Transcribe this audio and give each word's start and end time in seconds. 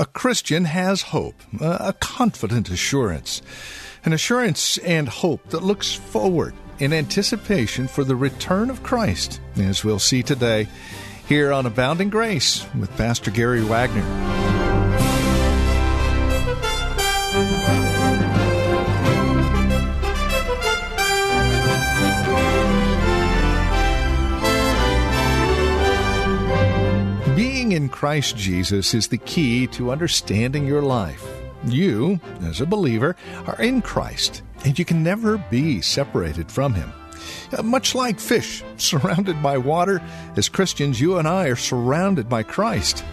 A 0.00 0.06
Christian 0.06 0.64
has 0.64 1.02
hope, 1.02 1.34
a 1.60 1.92
confident 1.92 2.70
assurance, 2.70 3.42
an 4.04 4.12
assurance 4.12 4.78
and 4.78 5.08
hope 5.08 5.48
that 5.48 5.64
looks 5.64 5.92
forward 5.92 6.54
in 6.78 6.92
anticipation 6.92 7.88
for 7.88 8.04
the 8.04 8.14
return 8.14 8.70
of 8.70 8.84
Christ, 8.84 9.40
as 9.56 9.84
we'll 9.84 9.98
see 9.98 10.22
today 10.22 10.68
here 11.26 11.52
on 11.52 11.66
Abounding 11.66 12.10
Grace 12.10 12.64
with 12.78 12.96
Pastor 12.96 13.32
Gary 13.32 13.64
Wagner. 13.64 14.57
In 27.78 27.88
Christ 27.88 28.36
Jesus 28.36 28.92
is 28.92 29.06
the 29.06 29.18
key 29.18 29.68
to 29.68 29.92
understanding 29.92 30.66
your 30.66 30.82
life. 30.82 31.24
You, 31.64 32.18
as 32.42 32.60
a 32.60 32.66
believer, 32.66 33.14
are 33.46 33.62
in 33.62 33.82
Christ, 33.82 34.42
and 34.64 34.76
you 34.76 34.84
can 34.84 35.04
never 35.04 35.38
be 35.48 35.80
separated 35.80 36.50
from 36.50 36.74
Him. 36.74 36.92
Uh, 37.56 37.62
much 37.62 37.94
like 37.94 38.18
fish 38.18 38.64
surrounded 38.78 39.40
by 39.40 39.58
water, 39.58 40.02
as 40.34 40.48
Christians, 40.48 41.00
you 41.00 41.18
and 41.18 41.28
I 41.28 41.46
are 41.46 41.54
surrounded 41.54 42.28
by 42.28 42.42
Christ. 42.42 43.04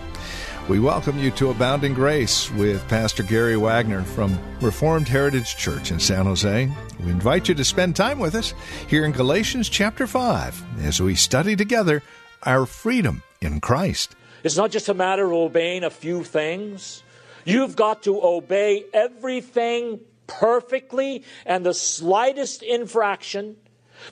We 0.68 0.80
welcome 0.80 1.20
you 1.20 1.30
to 1.32 1.52
Abounding 1.52 1.94
Grace 1.94 2.52
with 2.54 2.88
Pastor 2.88 3.22
Gary 3.22 3.58
Wagner 3.58 4.02
from 4.02 4.36
Reformed 4.62 5.08
Heritage 5.08 5.58
Church 5.58 5.92
in 5.92 6.00
San 6.00 6.26
Jose. 6.26 6.72
We 7.04 7.12
invite 7.12 7.48
you 7.50 7.54
to 7.54 7.64
spend 7.64 7.96
time 7.96 8.18
with 8.18 8.34
us 8.34 8.56
here 8.88 9.06
in 9.06 9.12
Galatians 9.12 9.70
chapter 9.70 10.08
5 10.08 10.82
as 10.82 11.00
we 11.00 11.14
study 11.14 11.56
together 11.56 12.02
our 12.42 12.66
freedom 12.66 13.22
in 13.42 13.62
Christ. 13.62 14.16
It's 14.46 14.56
not 14.56 14.70
just 14.70 14.90
a 14.90 14.94
matter 14.94 15.26
of 15.26 15.32
obeying 15.32 15.84
a 15.84 15.90
few 15.90 16.24
things. 16.24 17.02
You've 17.46 17.76
got 17.76 18.04
to 18.04 18.24
obey 18.24 18.86
everything 18.94 20.02
perfectly, 20.28 21.24
and 21.48 21.66
the 21.66 21.74
slightest 21.74 22.62
infraction 22.62 23.56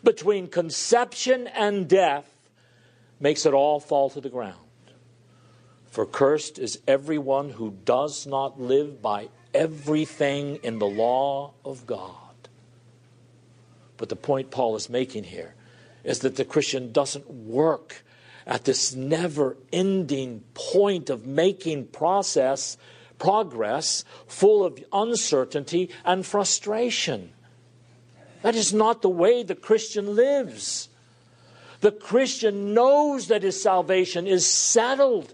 between 0.03 0.47
conception 0.47 1.45
and 1.45 1.87
death 1.87 2.25
makes 3.19 3.45
it 3.45 3.53
all 3.53 3.79
fall 3.79 4.09
to 4.09 4.21
the 4.21 4.29
ground. 4.29 4.57
For 5.85 6.03
cursed 6.03 6.57
is 6.57 6.79
everyone 6.87 7.51
who 7.51 7.77
does 7.85 8.25
not 8.25 8.59
live 8.59 9.03
by 9.03 9.29
everything 9.53 10.55
in 10.63 10.79
the 10.79 10.87
law 10.87 11.53
of 11.63 11.85
God. 11.85 12.49
But 13.97 14.09
the 14.09 14.15
point 14.15 14.49
Paul 14.49 14.75
is 14.77 14.89
making 14.89 15.25
here 15.25 15.53
is 16.03 16.19
that 16.19 16.37
the 16.37 16.43
Christian 16.43 16.91
doesn't 16.91 17.29
work 17.29 18.03
at 18.45 18.65
this 18.65 18.93
never 18.93 19.57
ending 19.71 20.43
point 20.53 21.09
of 21.09 21.25
making 21.25 21.87
process 21.87 22.77
progress 23.17 24.03
full 24.27 24.65
of 24.65 24.83
uncertainty 24.91 25.89
and 26.03 26.25
frustration. 26.25 27.31
That 28.41 28.55
is 28.55 28.73
not 28.73 29.01
the 29.01 29.09
way 29.09 29.43
the 29.43 29.55
Christian 29.55 30.15
lives. 30.15 30.89
The 31.79 31.91
Christian 31.91 32.73
knows 32.73 33.27
that 33.27 33.43
his 33.43 33.61
salvation 33.61 34.27
is 34.27 34.45
settled, 34.45 35.33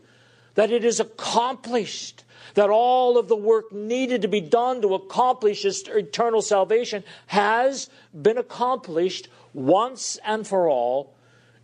that 0.53 0.71
it 0.71 0.85
is 0.85 0.99
accomplished, 0.99 2.23
that 2.53 2.69
all 2.69 3.17
of 3.17 3.27
the 3.27 3.35
work 3.35 3.71
needed 3.71 4.21
to 4.21 4.27
be 4.27 4.41
done 4.41 4.81
to 4.81 4.93
accomplish 4.93 5.63
his 5.63 5.83
eternal 5.87 6.41
salvation 6.41 7.03
has 7.27 7.89
been 8.19 8.37
accomplished 8.37 9.29
once 9.53 10.19
and 10.23 10.45
for 10.45 10.69
all 10.69 11.15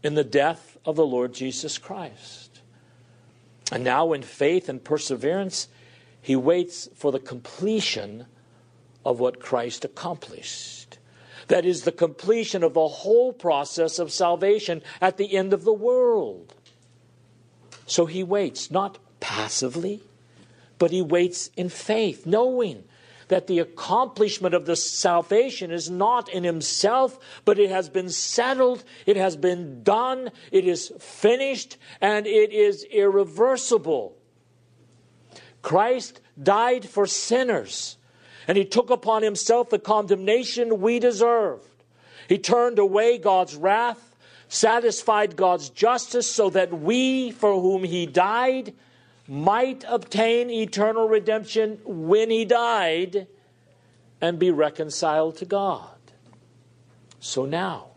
in 0.05 0.13
the 0.13 0.23
death 0.23 0.77
of 0.85 0.95
the 0.95 1.05
Lord 1.05 1.33
Jesus 1.33 1.79
Christ. 1.79 2.61
And 3.71 3.83
now, 3.83 4.13
in 4.13 4.21
faith 4.21 4.69
and 4.69 4.83
perseverance, 4.83 5.67
he 6.21 6.35
waits 6.35 6.87
for 6.93 7.11
the 7.11 7.19
completion 7.19 8.27
of 9.03 9.19
what 9.19 9.39
Christ 9.39 9.83
accomplished. 9.83 10.99
That 11.47 11.65
is 11.65 11.81
the 11.81 11.91
completion 11.91 12.63
of 12.63 12.75
the 12.75 12.87
whole 12.87 13.33
process 13.33 13.97
of 13.97 14.11
salvation 14.11 14.83
at 15.01 15.17
the 15.17 15.35
end 15.35 15.53
of 15.53 15.63
the 15.63 15.73
world. 15.73 16.53
So 17.87 18.05
he 18.05 18.23
waits, 18.23 18.69
not 18.69 18.99
passively, 19.19 20.03
but 20.77 20.91
he 20.91 21.01
waits 21.01 21.49
in 21.57 21.69
faith, 21.69 22.27
knowing 22.27 22.83
that 23.27 23.47
the 23.47 23.59
accomplishment 23.59 24.53
of 24.53 24.65
the 24.65 24.75
salvation 24.75 25.71
is 25.71 25.89
not 25.89 26.29
in 26.29 26.43
himself, 26.43 27.19
but 27.43 27.59
it 27.59 27.69
has 27.69 27.89
been 27.89 28.09
settled, 28.09 28.83
it 29.05 29.17
has 29.17 29.35
been 29.35 29.83
done, 29.83 30.31
it 30.51 30.65
is 30.65 30.91
finished, 30.99 31.77
and 32.01 32.27
it 32.27 32.51
is 32.51 32.83
irreversible. 32.85 34.15
Christ 35.61 36.21
died 36.41 36.87
for 36.87 37.07
sinners, 37.07 37.97
and 38.47 38.57
he 38.57 38.65
took 38.65 38.89
upon 38.89 39.23
himself 39.23 39.69
the 39.69 39.79
condemnation 39.79 40.79
we 40.81 40.99
deserved. 40.99 41.67
He 42.29 42.37
turned 42.37 42.79
away 42.79 43.17
God's 43.17 43.55
wrath, 43.55 44.15
satisfied 44.47 45.35
God's 45.35 45.69
justice, 45.69 46.29
so 46.29 46.49
that 46.51 46.71
we, 46.71 47.31
for 47.31 47.59
whom 47.59 47.83
he 47.83 48.05
died, 48.05 48.73
might 49.27 49.83
obtain 49.87 50.49
eternal 50.49 51.07
redemption 51.07 51.79
when 51.83 52.29
he 52.29 52.45
died 52.45 53.27
and 54.21 54.39
be 54.39 54.51
reconciled 54.51 55.37
to 55.37 55.45
God. 55.45 55.97
So 57.19 57.45
now, 57.45 57.87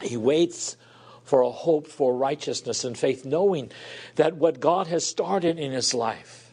he 0.00 0.16
waits 0.16 0.76
for 1.24 1.42
a 1.42 1.50
hope 1.50 1.86
for 1.86 2.14
righteousness 2.14 2.84
and 2.84 2.96
faith, 2.96 3.24
knowing 3.24 3.70
that 4.16 4.36
what 4.36 4.60
God 4.60 4.86
has 4.88 5.06
started 5.06 5.58
in 5.58 5.72
his 5.72 5.94
life, 5.94 6.52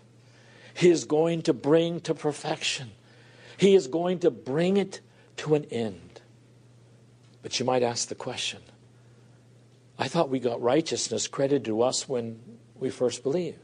he 0.73 0.89
is 0.89 1.05
going 1.05 1.41
to 1.43 1.53
bring 1.53 1.99
to 2.01 2.13
perfection. 2.13 2.91
He 3.57 3.75
is 3.75 3.87
going 3.87 4.19
to 4.19 4.31
bring 4.31 4.77
it 4.77 5.01
to 5.37 5.55
an 5.55 5.65
end. 5.65 6.21
But 7.41 7.59
you 7.59 7.65
might 7.65 7.83
ask 7.83 8.07
the 8.07 8.15
question 8.15 8.61
I 9.97 10.07
thought 10.07 10.29
we 10.29 10.39
got 10.39 10.61
righteousness 10.61 11.27
credited 11.27 11.65
to 11.65 11.81
us 11.81 12.07
when 12.07 12.39
we 12.79 12.89
first 12.89 13.23
believed. 13.23 13.57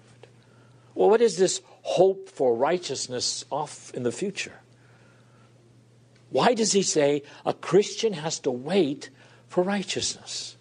Well, 0.94 1.10
what 1.10 1.22
is 1.22 1.38
this 1.38 1.62
hope 1.82 2.30
for 2.30 2.56
righteousness 2.56 3.46
off 3.52 3.94
in 3.94 4.04
the 4.04 4.12
future? 4.12 4.60
Why 6.30 6.54
does 6.54 6.72
he 6.72 6.82
say 6.82 7.24
a 7.46 7.54
Christian 7.54 8.14
has 8.14 8.40
to 8.40 8.52
wait 8.52 9.10
for 9.48 9.64
righteousness? 9.64 10.58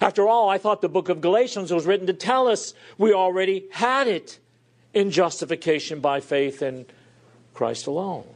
After 0.00 0.28
all, 0.28 0.48
I 0.48 0.58
thought 0.58 0.82
the 0.82 0.88
book 0.88 1.08
of 1.08 1.20
Galatians 1.20 1.72
was 1.72 1.86
written 1.86 2.06
to 2.08 2.12
tell 2.12 2.48
us 2.48 2.74
we 2.98 3.12
already 3.12 3.66
had 3.70 4.08
it 4.08 4.38
in 4.92 5.10
justification 5.10 6.00
by 6.00 6.20
faith 6.20 6.62
in 6.62 6.86
Christ 7.54 7.86
alone. 7.86 8.26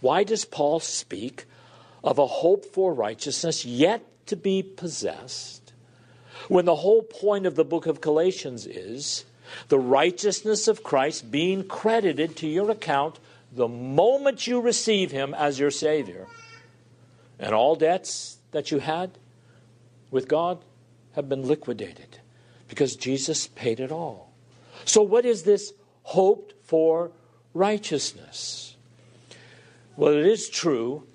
Why 0.00 0.24
does 0.24 0.44
Paul 0.44 0.80
speak 0.80 1.46
of 2.04 2.18
a 2.18 2.26
hope 2.26 2.66
for 2.66 2.92
righteousness 2.92 3.64
yet 3.64 4.02
to 4.26 4.36
be 4.36 4.62
possessed 4.62 5.65
when 6.48 6.64
the 6.64 6.76
whole 6.76 7.02
point 7.02 7.46
of 7.46 7.54
the 7.54 7.64
book 7.64 7.86
of 7.86 8.00
Galatians 8.00 8.66
is 8.66 9.24
the 9.68 9.78
righteousness 9.78 10.68
of 10.68 10.82
Christ 10.82 11.30
being 11.30 11.66
credited 11.66 12.36
to 12.36 12.48
your 12.48 12.70
account 12.70 13.18
the 13.52 13.68
moment 13.68 14.46
you 14.46 14.60
receive 14.60 15.10
Him 15.10 15.34
as 15.34 15.58
your 15.58 15.70
Savior? 15.70 16.26
And 17.38 17.54
all 17.54 17.76
debts 17.76 18.38
that 18.52 18.70
you 18.70 18.78
had 18.78 19.18
with 20.10 20.28
God 20.28 20.58
have 21.12 21.28
been 21.28 21.46
liquidated 21.46 22.18
because 22.68 22.96
Jesus 22.96 23.46
paid 23.48 23.80
it 23.80 23.92
all. 23.92 24.32
So, 24.84 25.02
what 25.02 25.24
is 25.24 25.42
this 25.42 25.72
hoped 26.02 26.54
for 26.62 27.10
righteousness? 27.54 28.76
Well, 29.96 30.12
it 30.12 30.26
is 30.26 30.48
true 30.48 31.06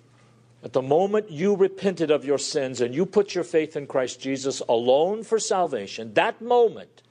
at 0.64 0.74
the 0.74 0.82
moment 0.82 1.32
you 1.32 1.56
repented 1.56 2.12
of 2.12 2.24
your 2.24 2.38
sins 2.38 2.82
and 2.82 2.94
you 2.94 3.06
put 3.06 3.34
your 3.34 3.44
faith 3.44 3.76
in 3.76 3.88
Christ 3.88 4.20
Jesus 4.20 4.62
alone 4.70 5.24
for 5.24 5.40
salvation, 5.40 6.14
that 6.14 6.42
moment, 6.42 7.02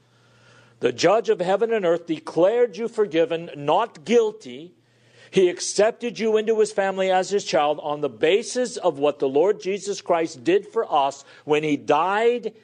the 0.79 0.93
judge 0.93 1.29
of 1.29 1.41
heaven 1.41 1.73
and 1.73 1.85
earth 1.85 2.07
declared 2.07 2.77
you 2.77 2.89
forgiven, 2.89 3.51
not 3.57 4.05
guilty. 4.05 4.73
He 5.31 5.49
accepted 5.49 6.19
you 6.19 6.37
into 6.37 6.59
his 6.61 6.73
family 6.73 7.11
as 7.11 7.31
his 7.31 7.45
child 7.45 7.81
on 7.83 8.01
the 8.01 8.09
basis 8.09 8.77
of 8.77 8.99
what 8.99 9.19
the 9.19 9.29
Lord 9.29 9.61
Jesus 9.61 10.01
Christ 10.01 10.45
did 10.45 10.67
for 10.67 10.91
us 10.93 11.25
when 11.45 11.63
he 11.63 11.77
died 11.77 12.55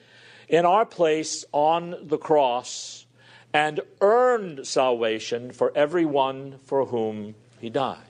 in 0.49 0.65
our 0.65 0.87
place 0.87 1.45
on 1.53 1.97
the 2.03 2.19
cross 2.19 3.07
and 3.53 3.81
earned 4.01 4.67
salvation 4.67 5.51
for 5.51 5.73
everyone 5.75 6.59
for 6.65 6.87
whom 6.87 7.35
he 7.61 7.71
died. 7.71 8.06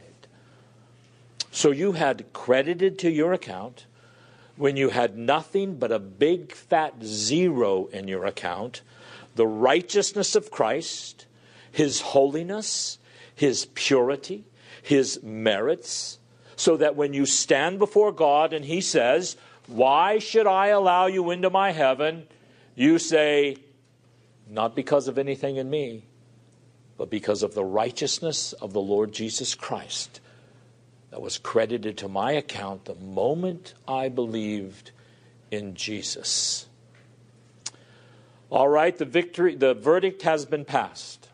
So 1.57 1.71
you 1.71 1.93
had 1.93 2.35
credited 2.35 2.99
to 2.99 3.11
your 3.11 3.33
account 3.33 3.87
when 4.57 4.77
you 4.77 4.91
had 4.91 5.17
nothing 5.17 5.77
but 5.77 5.91
a 5.91 5.99
big 5.99 6.53
fat 6.53 7.03
zero 7.03 7.87
in 7.87 8.09
your 8.09 8.27
account 8.27 8.83
the 9.37 9.47
righteousness 9.47 10.35
of 10.35 10.51
Christ, 10.51 11.25
his 11.73 12.03
holiness, 12.03 12.99
his 13.35 13.69
purity, 13.73 14.45
his 14.83 15.23
merits, 15.23 16.19
so 16.57 16.77
that 16.77 16.95
when 16.95 17.15
you 17.15 17.25
stand 17.25 17.79
before 17.79 18.13
God 18.13 18.53
and 18.53 18.67
he 18.67 18.83
says, 18.83 19.39
Why 19.67 20.19
should 20.19 20.47
I 20.47 20.67
allow 20.67 21.07
you 21.07 21.31
into 21.31 21.49
my 21.49 21.73
heaven? 21.73 22.29
you 22.75 22.99
say, 22.99 23.57
Not 24.47 24.77
because 24.77 25.09
of 25.09 25.17
anything 25.17 25.57
in 25.57 25.71
me, 25.71 26.05
but 26.99 27.09
because 27.09 27.43
of 27.43 27.55
the 27.55 27.65
righteousness 27.65 28.53
of 28.53 28.75
the 28.75 28.83
Lord 28.83 29.13
Jesus 29.13 29.55
Christ 29.55 30.21
that 31.17 31.23
was 31.23 31.39
credited 31.39 31.97
to 31.97 32.09
my 32.09 32.33
account 32.33 32.85
the 32.85 32.95
moment 32.95 33.73
I 33.89 34.11
believed 34.11 34.91
in 35.51 35.75
Jesus. 35.75 36.67
All 38.51 38.69
right, 38.69 38.95
the 38.95 39.07
victory, 39.07 39.55
the 39.55 39.73
verdict 39.73 40.21
has 40.23 40.45
been 40.45 40.67
passed. 40.67 41.31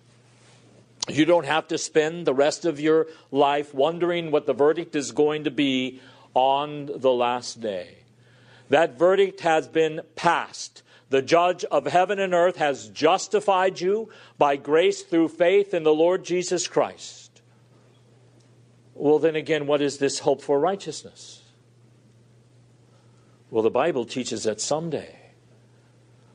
You 1.08 1.25
don't 1.25 1.46
have 1.46 1.67
to 1.67 1.79
spend 1.79 2.29
the 2.29 2.32
rest 2.32 2.64
of 2.64 2.79
your 2.79 3.08
life 3.32 3.75
wondering 3.75 4.31
what 4.31 4.46
the 4.46 4.52
verdict 4.52 4.94
is 4.94 5.11
going 5.11 5.43
to 5.44 5.50
be 5.50 6.00
on 6.32 6.88
the 6.94 7.11
last 7.11 7.61
day. 7.61 7.96
That 8.69 8.96
verdict 8.96 9.40
has 9.40 9.67
been 9.67 10.02
passed. 10.14 10.84
The 11.11 11.23
judge 11.23 11.64
of 11.64 11.87
heaven 11.87 12.20
and 12.20 12.34
earth 12.34 12.58
has 12.58 12.88
justified 12.88 13.81
you 13.81 14.11
by 14.38 14.55
grace 14.55 15.02
through 15.02 15.31
faith 15.31 15.75
in 15.75 15.82
the 15.82 15.93
Lord 15.93 16.25
Jesus 16.25 16.69
Christ. 16.69 17.22
Well, 18.94 19.19
then 19.19 19.37
again, 19.37 19.67
what 19.67 19.81
is 19.81 19.99
this 19.99 20.21
hope 20.21 20.43
for 20.43 20.61
righteousness? 20.61 21.43
Well, 23.50 23.62
the 23.62 23.71
Bible 23.71 24.05
teaches 24.05 24.44
that 24.44 24.61
someday, 24.61 25.19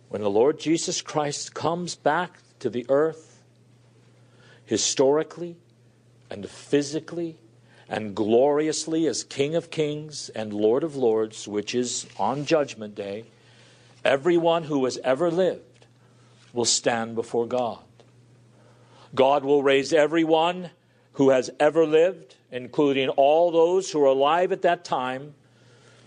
when 0.09 0.21
the 0.21 0.30
Lord 0.30 0.59
Jesus 0.59 1.01
Christ 1.01 1.54
comes 1.54 1.95
back 1.95 2.39
to 2.59 2.69
the 2.69 2.86
earth, 2.89 3.42
historically 4.65 5.57
and 6.30 6.48
physically 6.50 7.38
and 7.89 8.13
gloriously 8.13 9.07
as 9.07 9.24
King 9.24 9.56
of 9.56 9.71
Kings 9.71 10.30
and 10.30 10.54
Lord 10.54 10.83
of 10.83 10.95
Lords, 10.95 11.48
which 11.48 11.74
is 11.74 12.06
on 12.18 12.45
Judgment 12.45 12.95
Day, 12.95 13.25
everyone 14.04 14.63
who 14.63 14.83
has 14.86 14.98
ever 15.04 15.31
lived 15.31 15.86
will 16.54 16.65
stand 16.65 17.15
before 17.15 17.48
God. 17.48 17.80
God 19.15 19.45
will 19.45 19.63
raise 19.63 19.94
everyone 19.94 20.71
who 21.18 21.30
has 21.30 21.50
ever 21.60 21.86
lived 21.86 22.38
including 22.52 23.10
all 23.10 23.52
those 23.52 23.92
who 23.92 24.02
are 24.02 24.06
alive 24.06 24.52
at 24.52 24.62
that 24.62 24.86
time. 24.86 25.34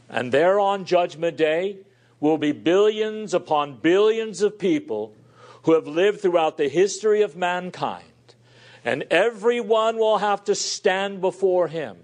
And 0.09 0.33
there 0.33 0.59
on 0.59 0.85
Judgment 0.85 1.37
Day 1.37 1.79
will 2.19 2.39
be 2.39 2.53
billions 2.53 3.35
upon 3.35 3.79
billions 3.79 4.43
of 4.43 4.59
people 4.59 5.15
who 5.63 5.75
have 5.75 5.87
lived 5.87 6.21
throughout 6.21 6.57
the 6.57 6.69
history 6.69 7.23
of 7.23 7.37
mankind. 7.37 8.05
And 8.85 9.05
everyone 9.11 9.99
will 9.99 10.19
have 10.19 10.45
to 10.45 10.55
stand 10.55 11.21
before 11.21 11.69
him. 11.69 11.99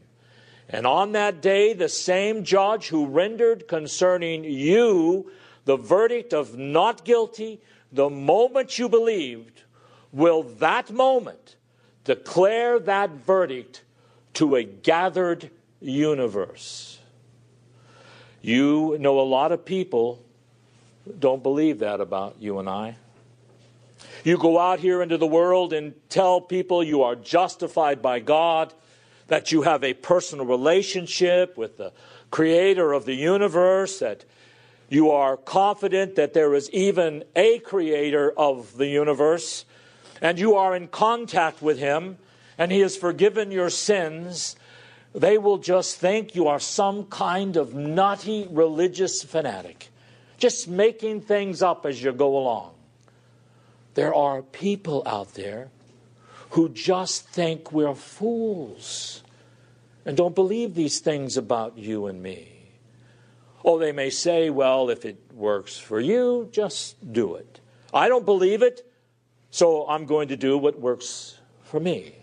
And 0.68 0.86
on 0.86 1.12
that 1.12 1.40
day, 1.40 1.72
the 1.72 1.88
same 1.88 2.44
judge 2.44 2.88
who 2.88 3.06
rendered 3.06 3.68
concerning 3.68 4.44
you 4.44 5.30
the 5.64 5.76
verdict 5.76 6.34
of 6.34 6.56
not 6.58 7.04
guilty 7.04 7.60
the 7.92 8.10
moment 8.10 8.78
you 8.78 8.88
believed 8.88 9.62
will 10.12 10.42
that 10.42 10.90
moment 10.90 11.55
declare 12.06 12.78
that 12.78 13.10
verdict 13.10 13.82
to 14.34 14.56
a 14.56 14.62
gathered 14.62 15.50
universe. 15.80 16.98
You 18.40 18.96
know, 18.98 19.20
a 19.20 19.22
lot 19.22 19.52
of 19.52 19.64
people 19.64 20.22
don't 21.18 21.42
believe 21.42 21.80
that 21.80 22.00
about 22.00 22.36
you 22.40 22.58
and 22.58 22.68
I. 22.68 22.96
You 24.24 24.38
go 24.38 24.58
out 24.58 24.80
here 24.80 25.02
into 25.02 25.18
the 25.18 25.26
world 25.26 25.72
and 25.72 25.94
tell 26.08 26.40
people 26.40 26.82
you 26.82 27.02
are 27.02 27.14
justified 27.14 28.02
by 28.02 28.20
God, 28.20 28.72
that 29.28 29.52
you 29.52 29.62
have 29.62 29.82
a 29.82 29.94
personal 29.94 30.46
relationship 30.46 31.56
with 31.56 31.76
the 31.76 31.92
creator 32.30 32.92
of 32.92 33.04
the 33.04 33.14
universe, 33.14 33.98
that 33.98 34.24
you 34.88 35.10
are 35.10 35.36
confident 35.36 36.14
that 36.14 36.32
there 36.32 36.54
is 36.54 36.70
even 36.70 37.24
a 37.34 37.58
creator 37.58 38.32
of 38.36 38.76
the 38.76 38.86
universe, 38.86 39.64
and 40.20 40.38
you 40.38 40.54
are 40.54 40.74
in 40.74 40.88
contact 40.88 41.62
with 41.62 41.78
him, 41.78 42.18
and 42.58 42.72
He 42.72 42.80
has 42.80 42.96
forgiven 42.96 43.50
your 43.50 43.70
sins, 43.70 44.56
they 45.14 45.38
will 45.38 45.58
just 45.58 45.98
think 45.98 46.34
you 46.34 46.46
are 46.46 46.60
some 46.60 47.04
kind 47.04 47.56
of 47.56 47.74
nutty 47.74 48.46
religious 48.50 49.22
fanatic, 49.22 49.88
just 50.38 50.68
making 50.68 51.22
things 51.22 51.62
up 51.62 51.86
as 51.86 52.02
you 52.02 52.12
go 52.12 52.36
along. 52.36 52.74
There 53.94 54.14
are 54.14 54.42
people 54.42 55.02
out 55.06 55.34
there 55.34 55.70
who 56.50 56.68
just 56.68 57.28
think 57.28 57.72
we're 57.72 57.94
fools 57.94 59.22
and 60.04 60.16
don't 60.16 60.34
believe 60.34 60.74
these 60.74 61.00
things 61.00 61.36
about 61.36 61.76
you 61.76 62.06
and 62.06 62.22
me. 62.22 62.52
Oh, 63.64 63.78
they 63.78 63.90
may 63.90 64.10
say, 64.10 64.50
well, 64.50 64.90
if 64.90 65.04
it 65.04 65.18
works 65.34 65.76
for 65.76 65.98
you, 65.98 66.48
just 66.52 67.12
do 67.12 67.34
it. 67.34 67.60
I 67.92 68.08
don't 68.08 68.24
believe 68.24 68.62
it, 68.62 68.88
so 69.50 69.86
I'm 69.88 70.06
going 70.06 70.28
to 70.28 70.36
do 70.36 70.58
what 70.58 70.78
works 70.78 71.38
for 71.62 71.80
me. 71.80 72.14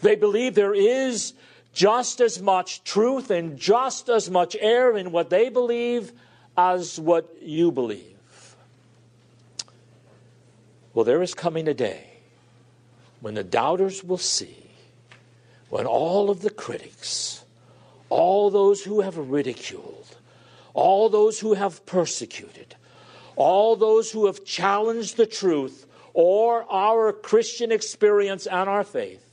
They 0.00 0.16
believe 0.16 0.54
there 0.54 0.74
is 0.74 1.34
just 1.72 2.20
as 2.20 2.40
much 2.40 2.84
truth 2.84 3.30
and 3.30 3.58
just 3.58 4.08
as 4.08 4.30
much 4.30 4.56
error 4.60 4.96
in 4.96 5.12
what 5.12 5.30
they 5.30 5.48
believe 5.48 6.12
as 6.56 6.98
what 6.98 7.36
you 7.40 7.70
believe. 7.70 8.16
Well, 10.94 11.04
there 11.04 11.22
is 11.22 11.34
coming 11.34 11.68
a 11.68 11.74
day 11.74 12.04
when 13.20 13.34
the 13.34 13.44
doubters 13.44 14.02
will 14.02 14.18
see, 14.18 14.56
when 15.70 15.86
all 15.86 16.30
of 16.30 16.42
the 16.42 16.50
critics, 16.50 17.44
all 18.08 18.50
those 18.50 18.82
who 18.82 19.00
have 19.00 19.16
ridiculed, 19.16 20.16
all 20.74 21.08
those 21.08 21.40
who 21.40 21.54
have 21.54 21.84
persecuted, 21.86 22.74
all 23.36 23.76
those 23.76 24.10
who 24.10 24.26
have 24.26 24.44
challenged 24.44 25.16
the 25.16 25.26
truth 25.26 25.86
or 26.14 26.70
our 26.72 27.12
Christian 27.12 27.72
experience 27.72 28.46
and 28.46 28.68
our 28.68 28.84
faith, 28.84 29.24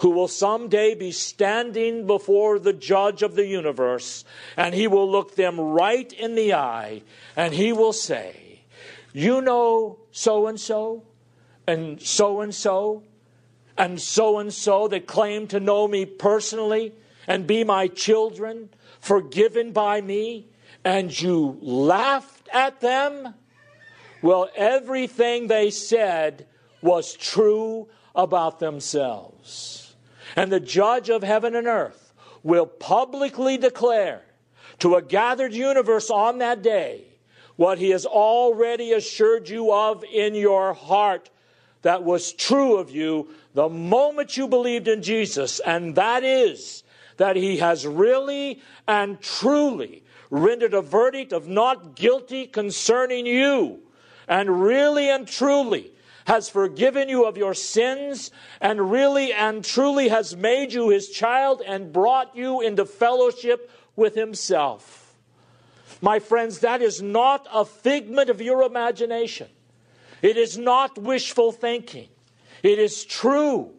who 0.00 0.10
will 0.10 0.28
someday 0.28 0.94
be 0.94 1.10
standing 1.10 2.06
before 2.06 2.58
the 2.58 2.72
judge 2.72 3.22
of 3.22 3.34
the 3.34 3.46
universe, 3.46 4.24
and 4.56 4.74
he 4.74 4.86
will 4.86 5.10
look 5.10 5.34
them 5.34 5.58
right 5.58 6.12
in 6.12 6.34
the 6.34 6.54
eye, 6.54 7.02
and 7.36 7.54
he 7.54 7.72
will 7.72 7.92
say, 7.92 8.60
You 9.12 9.40
know 9.40 9.98
so 10.12 10.46
and 10.46 10.58
so, 10.58 11.04
and 11.66 12.00
so 12.00 12.40
and 12.40 12.54
so, 12.54 13.02
and 13.76 14.00
so 14.00 14.38
and 14.38 14.52
so 14.52 14.88
that 14.88 15.06
claim 15.06 15.46
to 15.48 15.60
know 15.60 15.88
me 15.88 16.04
personally 16.04 16.92
and 17.26 17.46
be 17.46 17.62
my 17.62 17.86
children, 17.88 18.70
forgiven 19.00 19.72
by 19.72 20.00
me, 20.00 20.48
and 20.84 21.20
you 21.20 21.58
laughed 21.60 22.48
at 22.52 22.80
them? 22.80 23.34
Well, 24.22 24.48
everything 24.56 25.46
they 25.46 25.70
said 25.70 26.46
was 26.82 27.14
true 27.14 27.88
about 28.14 28.58
themselves. 28.58 29.94
And 30.36 30.52
the 30.52 30.60
judge 30.60 31.08
of 31.10 31.22
heaven 31.22 31.54
and 31.54 31.66
earth 31.66 32.12
will 32.42 32.66
publicly 32.66 33.56
declare 33.56 34.22
to 34.80 34.96
a 34.96 35.02
gathered 35.02 35.52
universe 35.52 36.10
on 36.10 36.38
that 36.38 36.62
day 36.62 37.04
what 37.56 37.78
he 37.78 37.90
has 37.90 38.06
already 38.06 38.92
assured 38.92 39.48
you 39.48 39.72
of 39.72 40.04
in 40.04 40.34
your 40.34 40.72
heart 40.74 41.30
that 41.82 42.04
was 42.04 42.32
true 42.32 42.76
of 42.76 42.90
you 42.90 43.28
the 43.54 43.68
moment 43.68 44.36
you 44.36 44.46
believed 44.46 44.88
in 44.88 45.02
Jesus, 45.02 45.60
and 45.60 45.94
that 45.96 46.22
is 46.22 46.82
that 47.16 47.36
he 47.36 47.56
has 47.58 47.86
really 47.86 48.60
and 48.86 49.20
truly 49.20 50.04
rendered 50.30 50.74
a 50.74 50.82
verdict 50.82 51.32
of 51.32 51.48
not 51.48 51.96
guilty 51.96 52.46
concerning 52.46 53.26
you, 53.26 53.80
and 54.28 54.62
really 54.62 55.08
and 55.08 55.26
truly 55.26 55.92
has 56.26 56.50
forgiven 56.50 57.08
you 57.08 57.24
of 57.24 57.38
your 57.38 57.54
sins 57.54 58.30
and 58.60 58.90
really 58.90 59.32
and 59.32 59.64
truly 59.64 60.08
has 60.08 60.36
made 60.36 60.72
you 60.72 60.90
his 60.90 61.08
child 61.08 61.62
and 61.66 61.92
brought 61.92 62.36
you 62.36 62.60
into 62.60 62.84
fellowship 62.84 63.70
with 63.96 64.14
himself. 64.14 65.14
My 66.02 66.18
friends, 66.18 66.58
that 66.60 66.82
is 66.82 67.00
not 67.00 67.48
a 67.52 67.64
figment 67.64 68.28
of 68.28 68.42
your 68.42 68.62
imagination. 68.62 69.48
It 70.20 70.36
is 70.36 70.58
not 70.58 70.98
wishful 70.98 71.50
thinking. 71.50 72.08
It 72.62 72.78
is 72.78 73.04
true. 73.04 73.70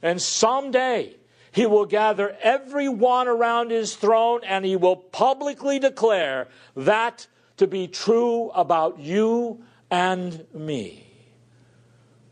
And 0.00 0.20
someday 0.20 1.14
he 1.52 1.66
will 1.66 1.86
gather 1.86 2.36
everyone 2.40 3.28
around 3.28 3.70
his 3.70 3.96
throne 3.96 4.40
and 4.44 4.64
he 4.64 4.76
will 4.76 4.96
publicly 4.96 5.78
declare 5.78 6.48
that 6.74 7.26
to 7.58 7.66
be 7.66 7.86
true 7.86 8.50
about 8.50 8.98
you 8.98 9.62
and 9.90 10.46
me. 10.54 11.06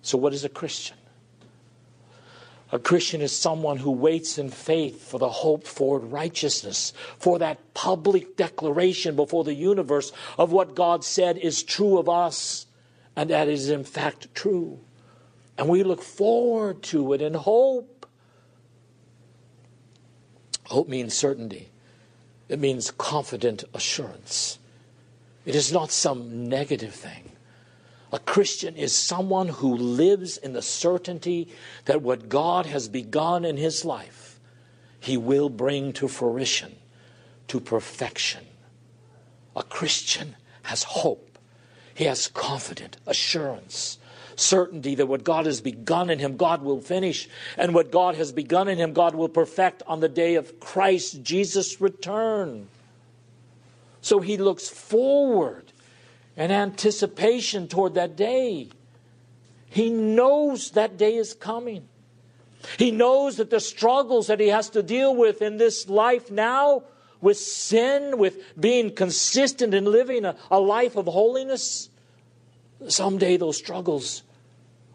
So, 0.02 0.18
what 0.18 0.32
is 0.32 0.44
a 0.44 0.48
Christian? 0.48 0.96
A 2.72 2.78
Christian 2.78 3.20
is 3.20 3.36
someone 3.36 3.78
who 3.78 3.92
waits 3.92 4.38
in 4.38 4.50
faith 4.50 5.08
for 5.08 5.18
the 5.18 5.28
hope 5.28 5.66
for 5.66 6.00
righteousness, 6.00 6.92
for 7.18 7.38
that 7.38 7.74
public 7.74 8.36
declaration 8.36 9.14
before 9.14 9.44
the 9.44 9.54
universe 9.54 10.12
of 10.36 10.50
what 10.50 10.74
God 10.74 11.04
said 11.04 11.38
is 11.38 11.62
true 11.62 11.98
of 11.98 12.08
us, 12.08 12.66
and 13.14 13.30
that 13.30 13.48
is 13.48 13.70
in 13.70 13.84
fact 13.84 14.34
true. 14.34 14.80
And 15.56 15.68
we 15.68 15.84
look 15.84 16.02
forward 16.02 16.82
to 16.84 17.12
it 17.12 17.22
in 17.22 17.34
hope. 17.34 18.06
Hope 20.64 20.88
means 20.88 21.14
certainty, 21.14 21.68
it 22.48 22.58
means 22.58 22.90
confident 22.90 23.62
assurance. 23.74 24.58
It 25.44 25.54
is 25.54 25.72
not 25.72 25.92
some 25.92 26.48
negative 26.48 26.92
thing. 26.92 27.35
A 28.12 28.18
Christian 28.18 28.76
is 28.76 28.94
someone 28.94 29.48
who 29.48 29.74
lives 29.76 30.36
in 30.36 30.52
the 30.52 30.62
certainty 30.62 31.48
that 31.86 32.02
what 32.02 32.28
God 32.28 32.66
has 32.66 32.88
begun 32.88 33.44
in 33.44 33.56
his 33.56 33.84
life, 33.84 34.38
he 35.00 35.16
will 35.16 35.48
bring 35.48 35.92
to 35.94 36.06
fruition, 36.06 36.76
to 37.48 37.58
perfection. 37.58 38.44
A 39.56 39.62
Christian 39.62 40.36
has 40.64 40.84
hope, 40.84 41.38
he 41.94 42.04
has 42.04 42.28
confident 42.28 42.96
assurance. 43.06 43.98
Certainty 44.38 44.94
that 44.96 45.06
what 45.06 45.24
God 45.24 45.46
has 45.46 45.62
begun 45.62 46.10
in 46.10 46.18
him, 46.18 46.36
God 46.36 46.62
will 46.62 46.82
finish, 46.82 47.26
and 47.56 47.74
what 47.74 47.90
God 47.90 48.16
has 48.16 48.32
begun 48.32 48.68
in 48.68 48.76
him, 48.76 48.92
God 48.92 49.14
will 49.14 49.30
perfect 49.30 49.82
on 49.86 50.00
the 50.00 50.10
day 50.10 50.34
of 50.34 50.60
Christ 50.60 51.22
Jesus' 51.22 51.80
return. 51.80 52.68
So 54.02 54.20
he 54.20 54.36
looks 54.36 54.68
forward 54.68 55.65
and 56.36 56.52
anticipation 56.52 57.68
toward 57.68 57.94
that 57.94 58.16
day. 58.16 58.68
He 59.68 59.90
knows 59.90 60.70
that 60.72 60.96
day 60.96 61.16
is 61.16 61.34
coming. 61.34 61.88
He 62.78 62.90
knows 62.90 63.36
that 63.36 63.50
the 63.50 63.60
struggles 63.60 64.26
that 64.26 64.40
he 64.40 64.48
has 64.48 64.70
to 64.70 64.82
deal 64.82 65.14
with 65.14 65.40
in 65.40 65.56
this 65.56 65.88
life 65.88 66.30
now, 66.30 66.84
with 67.20 67.38
sin, 67.38 68.18
with 68.18 68.38
being 68.58 68.94
consistent 68.94 69.72
in 69.72 69.84
living 69.84 70.24
a, 70.24 70.36
a 70.50 70.60
life 70.60 70.96
of 70.96 71.06
holiness, 71.06 71.88
someday 72.88 73.36
those 73.36 73.56
struggles 73.56 74.22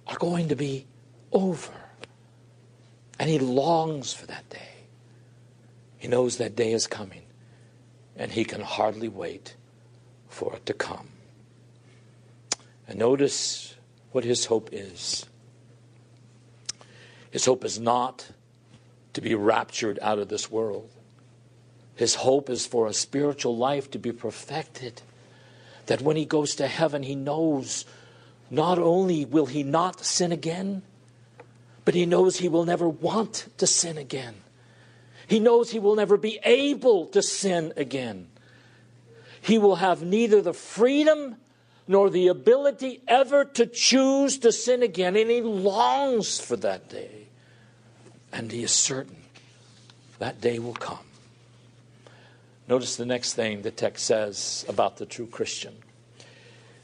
are 0.08 0.18
going 0.18 0.50
to 0.50 0.56
be 0.56 0.86
over. 1.32 1.74
And 3.20 3.30
he 3.30 3.40
longs 3.40 4.14
for 4.14 4.26
that 4.28 4.50
day. 4.50 4.58
He 5.98 6.08
knows 6.08 6.38
that 6.38 6.56
day 6.56 6.74
is 6.74 6.88
coming, 6.88 7.22
and 8.16 8.32
he 8.32 8.44
can 8.44 8.62
hardly 8.62 9.08
wait 9.08 9.56
for 10.28 10.56
it 10.56 10.66
to 10.66 10.74
come. 10.74 11.08
And 12.92 13.00
notice 13.00 13.74
what 14.12 14.26
his 14.26 14.48
hope 14.48 14.68
is. 14.74 15.26
His 17.30 17.46
hope 17.46 17.64
is 17.64 17.80
not 17.80 18.28
to 19.14 19.22
be 19.22 19.34
raptured 19.34 19.98
out 20.02 20.20
of 20.20 20.28
this 20.28 20.52
world. 20.52 20.90
His 21.96 22.16
hope 22.16 22.50
is 22.50 22.68
for 22.68 22.88
a 22.88 22.94
spiritual 22.94 23.56
life 23.56 23.90
to 23.92 23.98
be 23.98 24.12
perfected. 24.12 25.02
That 25.86 26.02
when 26.02 26.18
he 26.18 26.26
goes 26.26 26.54
to 26.56 26.68
heaven, 26.68 27.04
he 27.04 27.16
knows 27.16 27.86
not 28.50 28.78
only 28.78 29.24
will 29.24 29.46
he 29.46 29.64
not 29.64 30.04
sin 30.04 30.34
again, 30.34 30.82
but 31.86 31.96
he 31.96 32.06
knows 32.06 32.40
he 32.40 32.50
will 32.50 32.66
never 32.66 32.90
want 32.90 33.48
to 33.60 33.68
sin 33.68 33.98
again. 33.98 34.36
He 35.28 35.40
knows 35.40 35.72
he 35.72 35.80
will 35.80 35.96
never 35.96 36.18
be 36.18 36.42
able 36.44 37.06
to 37.06 37.22
sin 37.22 37.72
again. 37.78 38.28
He 39.40 39.58
will 39.58 39.78
have 39.78 40.04
neither 40.04 40.42
the 40.42 40.54
freedom 40.54 41.38
nor 41.88 42.10
the 42.10 42.28
ability 42.28 43.02
ever 43.08 43.46
to 43.46 43.66
choose 43.66 44.38
to 44.40 44.52
sin 44.52 44.84
again. 44.84 45.16
And 45.16 45.30
he 45.30 45.42
longs 45.42 46.40
for 46.40 46.56
that 46.58 46.90
day. 46.90 47.28
And 48.32 48.52
he 48.52 48.64
is 48.64 48.72
certain 48.72 49.18
that 50.22 50.40
day 50.40 50.60
will 50.60 50.76
come. 50.76 51.00
Notice 52.68 52.96
the 52.96 53.08
next 53.08 53.34
thing 53.34 53.64
the 53.64 53.72
text 53.72 54.06
says 54.06 54.64
about 54.70 54.98
the 54.98 55.08
true 55.08 55.26
Christian. 55.26 55.74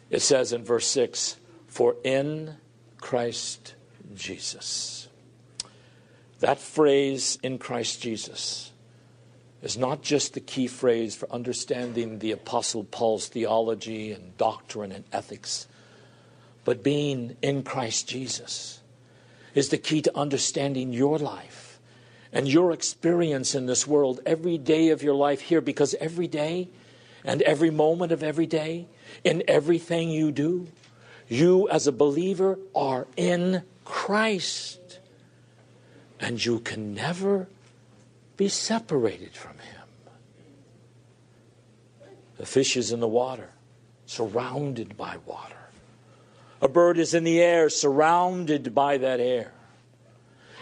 It 0.09 0.23
says 0.23 0.53
in 0.53 0.63
verse 0.63 0.87
6 0.87 1.37
For 1.67 1.95
in 2.03 2.55
Christ 2.99 3.75
Jesus. 4.15 5.07
That 6.39 6.59
phrase, 6.59 7.37
in 7.43 7.59
Christ 7.59 8.01
Jesus, 8.01 8.71
is 9.61 9.77
not 9.77 10.01
just 10.01 10.33
the 10.33 10.39
key 10.39 10.67
phrase 10.67 11.15
for 11.15 11.31
understanding 11.31 12.19
the 12.19 12.31
Apostle 12.31 12.83
Paul's 12.83 13.27
theology 13.27 14.11
and 14.11 14.37
doctrine 14.37 14.91
and 14.91 15.03
ethics, 15.11 15.67
but 16.63 16.83
being 16.83 17.37
in 17.41 17.63
Christ 17.63 18.07
Jesus 18.07 18.81
is 19.55 19.69
the 19.69 19.77
key 19.77 20.01
to 20.03 20.17
understanding 20.17 20.93
your 20.93 21.17
life 21.17 21.79
and 22.31 22.47
your 22.47 22.71
experience 22.71 23.55
in 23.55 23.65
this 23.65 23.87
world 23.87 24.19
every 24.25 24.57
day 24.57 24.89
of 24.89 25.01
your 25.01 25.15
life 25.15 25.41
here, 25.41 25.61
because 25.61 25.95
every 25.95 26.27
day 26.27 26.69
and 27.23 27.41
every 27.41 27.71
moment 27.71 28.11
of 28.11 28.21
every 28.21 28.45
day, 28.45 28.87
in 29.23 29.43
everything 29.47 30.09
you 30.09 30.31
do, 30.31 30.67
you 31.27 31.67
as 31.69 31.87
a 31.87 31.91
believer 31.91 32.59
are 32.75 33.07
in 33.15 33.63
Christ. 33.85 34.99
And 36.19 36.43
you 36.43 36.59
can 36.59 36.93
never 36.93 37.47
be 38.37 38.47
separated 38.47 39.33
from 39.33 39.57
him. 39.57 39.81
The 42.37 42.45
fish 42.45 42.77
is 42.77 42.91
in 42.91 42.99
the 42.99 43.07
water, 43.07 43.49
surrounded 44.05 44.95
by 44.95 45.17
water. 45.25 45.55
A 46.61 46.67
bird 46.67 46.99
is 46.99 47.15
in 47.15 47.23
the 47.23 47.41
air, 47.41 47.69
surrounded 47.69 48.73
by 48.73 48.97
that 48.99 49.19
air. 49.19 49.53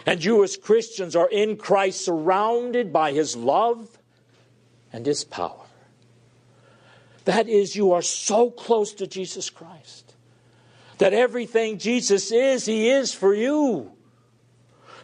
And 0.06 0.24
you, 0.24 0.42
as 0.42 0.56
Christians, 0.56 1.14
are 1.14 1.28
in 1.28 1.56
Christ, 1.56 2.04
surrounded 2.04 2.92
by 2.92 3.12
his 3.12 3.36
love 3.36 3.98
and 4.92 5.04
his 5.04 5.24
power. 5.24 5.66
That 7.24 7.48
is, 7.48 7.76
you 7.76 7.92
are 7.92 8.02
so 8.02 8.50
close 8.50 8.94
to 8.94 9.06
Jesus 9.06 9.50
Christ 9.50 10.14
that 10.98 11.12
everything 11.12 11.78
Jesus 11.78 12.32
is, 12.32 12.64
he 12.64 12.88
is 12.88 13.12
for 13.12 13.34
you 13.34 13.95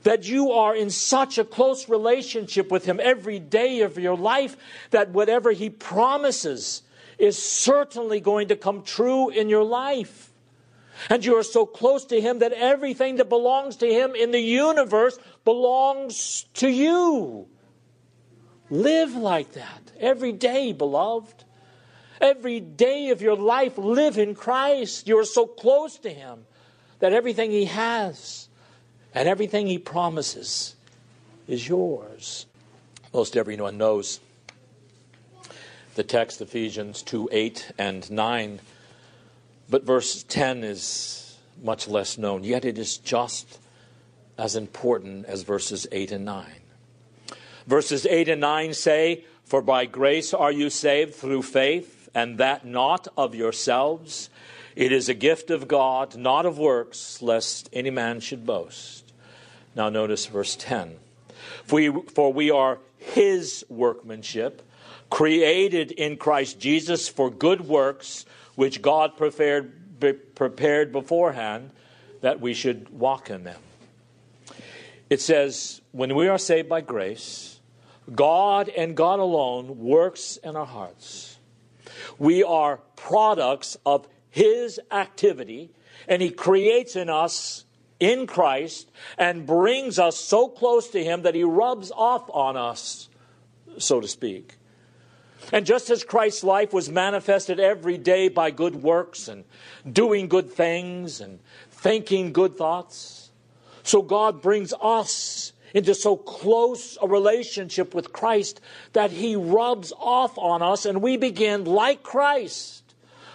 that 0.03 0.25
you 0.25 0.53
are 0.53 0.75
in 0.75 0.91
such 0.91 1.39
a 1.39 1.45
close 1.45 1.89
relationship 1.89 2.71
with 2.71 2.85
Him 2.85 3.01
every 3.03 3.39
day 3.39 3.81
of 3.83 3.99
your 3.99 4.17
life 4.17 4.57
that 4.91 5.11
whatever 5.11 5.53
He 5.53 5.71
promises 5.71 6.83
is 7.19 7.41
certainly 7.41 8.21
going 8.21 8.49
to 8.49 8.57
come 8.57 8.83
true 8.83 9.31
in 9.31 9.49
your 9.49 9.65
life. 9.65 10.33
And 11.09 11.25
you 11.25 11.37
are 11.37 11.43
so 11.43 11.67
close 11.67 12.05
to 12.07 12.21
Him 12.21 12.41
that 12.41 12.53
everything 12.53 13.17
that 13.17 13.29
belongs 13.29 13.77
to 13.77 13.87
Him 13.87 14.15
in 14.15 14.31
the 14.31 14.41
universe 14.41 15.19
belongs 15.45 16.47
to 16.55 16.69
you. 16.69 17.49
Live 18.71 19.15
like 19.15 19.53
that 19.53 19.93
every 19.99 20.33
day, 20.33 20.73
beloved. 20.73 21.45
Every 22.21 22.61
day 22.61 23.11
of 23.11 23.21
your 23.21 23.37
life, 23.37 23.77
live 23.77 24.17
in 24.17 24.35
Christ. 24.35 25.09
You 25.09 25.19
are 25.19 25.25
so 25.25 25.47
close 25.47 25.99
to 25.99 26.11
Him 26.11 26.47
that 27.01 27.13
everything 27.13 27.51
He 27.51 27.65
has 27.65 28.49
and 29.15 29.29
everything 29.29 29.67
he 29.67 29.79
promises 29.79 30.75
is 31.47 31.69
yours. 31.69 32.47
Most 33.13 33.37
everyone 33.37 33.77
knows 33.77 34.21
the 35.95 36.03
text, 36.03 36.41
Ephesians 36.41 37.03
2 37.03 37.29
8 37.31 37.73
and 37.79 38.11
9, 38.11 38.61
but 39.69 39.85
verse 39.85 40.23
10 40.23 40.65
is 40.65 41.39
much 41.63 41.87
less 41.87 42.17
known, 42.17 42.45
yet 42.45 42.65
it 42.65 42.79
is 42.79 42.97
just 42.99 43.59
as 44.39 44.57
important 44.57 45.27
as 45.27 45.43
verses 45.43 45.87
8 45.93 46.13
and 46.13 46.25
9. 46.25 46.47
Verses 47.67 48.07
8 48.07 48.31
and 48.31 48.41
9 48.41 48.75
say, 48.75 49.25
For 49.45 49.61
by 49.63 49.85
grace 49.85 50.33
are 50.33 50.51
you 50.51 50.71
saved 50.71 51.15
through 51.15 51.43
faith, 51.43 52.09
and 52.15 52.39
that 52.39 52.67
not 52.67 53.09
of 53.17 53.35
yourselves. 53.35 54.31
It 54.75 54.93
is 54.93 55.09
a 55.09 55.15
gift 55.15 55.51
of 55.51 55.69
God, 55.69 56.17
not 56.17 56.47
of 56.47 56.59
works, 56.59 57.21
lest 57.21 57.69
any 57.73 57.91
man 57.91 58.21
should 58.21 58.47
boast. 58.47 59.13
Now, 59.75 59.89
notice 59.89 60.27
verse 60.27 60.57
10. 60.57 60.97
For 61.65 61.77
we, 61.77 62.03
for 62.15 62.33
we 62.33 62.51
are 62.51 62.79
his 62.99 63.65
workmanship, 63.69 64.63
created 65.11 65.91
in 65.93 66.17
Christ 66.17 66.59
Jesus 66.59 67.09
for 67.09 67.31
good 67.31 67.63
works, 67.63 68.25
which 68.55 68.81
God 68.81 69.17
prepared, 69.17 69.73
prepared 70.35 70.93
beforehand 70.93 71.71
that 72.23 72.41
we 72.41 72.55
should 72.55 72.89
walk 72.89 73.29
in 73.29 73.45
them. 73.45 73.61
It 75.11 75.21
says, 75.21 75.83
when 75.91 76.15
we 76.15 76.29
are 76.29 76.39
saved 76.39 76.69
by 76.69 76.81
grace, 76.81 77.61
God 78.15 78.69
and 78.71 78.97
God 78.97 79.19
alone 79.19 79.79
works 79.79 80.39
in 80.39 80.57
our 80.57 80.67
hearts. 80.67 81.37
We 82.19 82.43
are 82.43 82.79
products 82.97 83.77
of 83.85 84.09
His 84.33 84.81
activity, 84.91 85.71
and 86.09 86.23
He 86.23 86.31
creates 86.31 86.97
in 86.97 87.11
us 87.11 87.67
in 88.01 88.27
Christ 88.27 88.91
and 89.19 89.47
brings 89.47 89.99
us 89.99 90.19
so 90.19 90.49
close 90.49 90.89
to 90.89 91.05
Him 91.05 91.23
that 91.23 91.35
He 91.35 91.45
rubs 91.45 91.93
off 91.95 92.29
on 92.33 92.57
us, 92.57 93.11
so 93.77 94.01
to 94.01 94.09
speak. 94.09 94.57
And 95.53 95.67
just 95.67 95.91
as 95.91 96.03
Christ's 96.03 96.45
life 96.45 96.73
was 96.73 96.89
manifested 96.89 97.61
every 97.61 97.99
day 97.99 98.29
by 98.29 98.51
good 98.51 98.77
works 98.77 99.29
and 99.29 99.45
doing 99.91 100.29
good 100.29 100.51
things 100.51 101.21
and 101.21 101.39
thinking 101.71 102.33
good 102.33 102.57
thoughts. 102.57 103.31
So 103.83 104.01
God 104.01 104.41
brings 104.41 104.73
us 104.81 105.53
into 105.75 105.95
so 105.95 106.17
close 106.17 106.97
a 107.03 107.07
relationship 107.07 107.95
with 107.95 108.15
Christ 108.15 108.63
that 108.95 109.11
He 109.11 109.37
rubs 109.37 109.93
off 109.99 110.39
on 110.39 110.63
us, 110.63 110.87
and 110.87 111.03
we 111.03 111.19
begin, 111.19 111.65
like 111.65 112.03
Christ, 112.03 112.82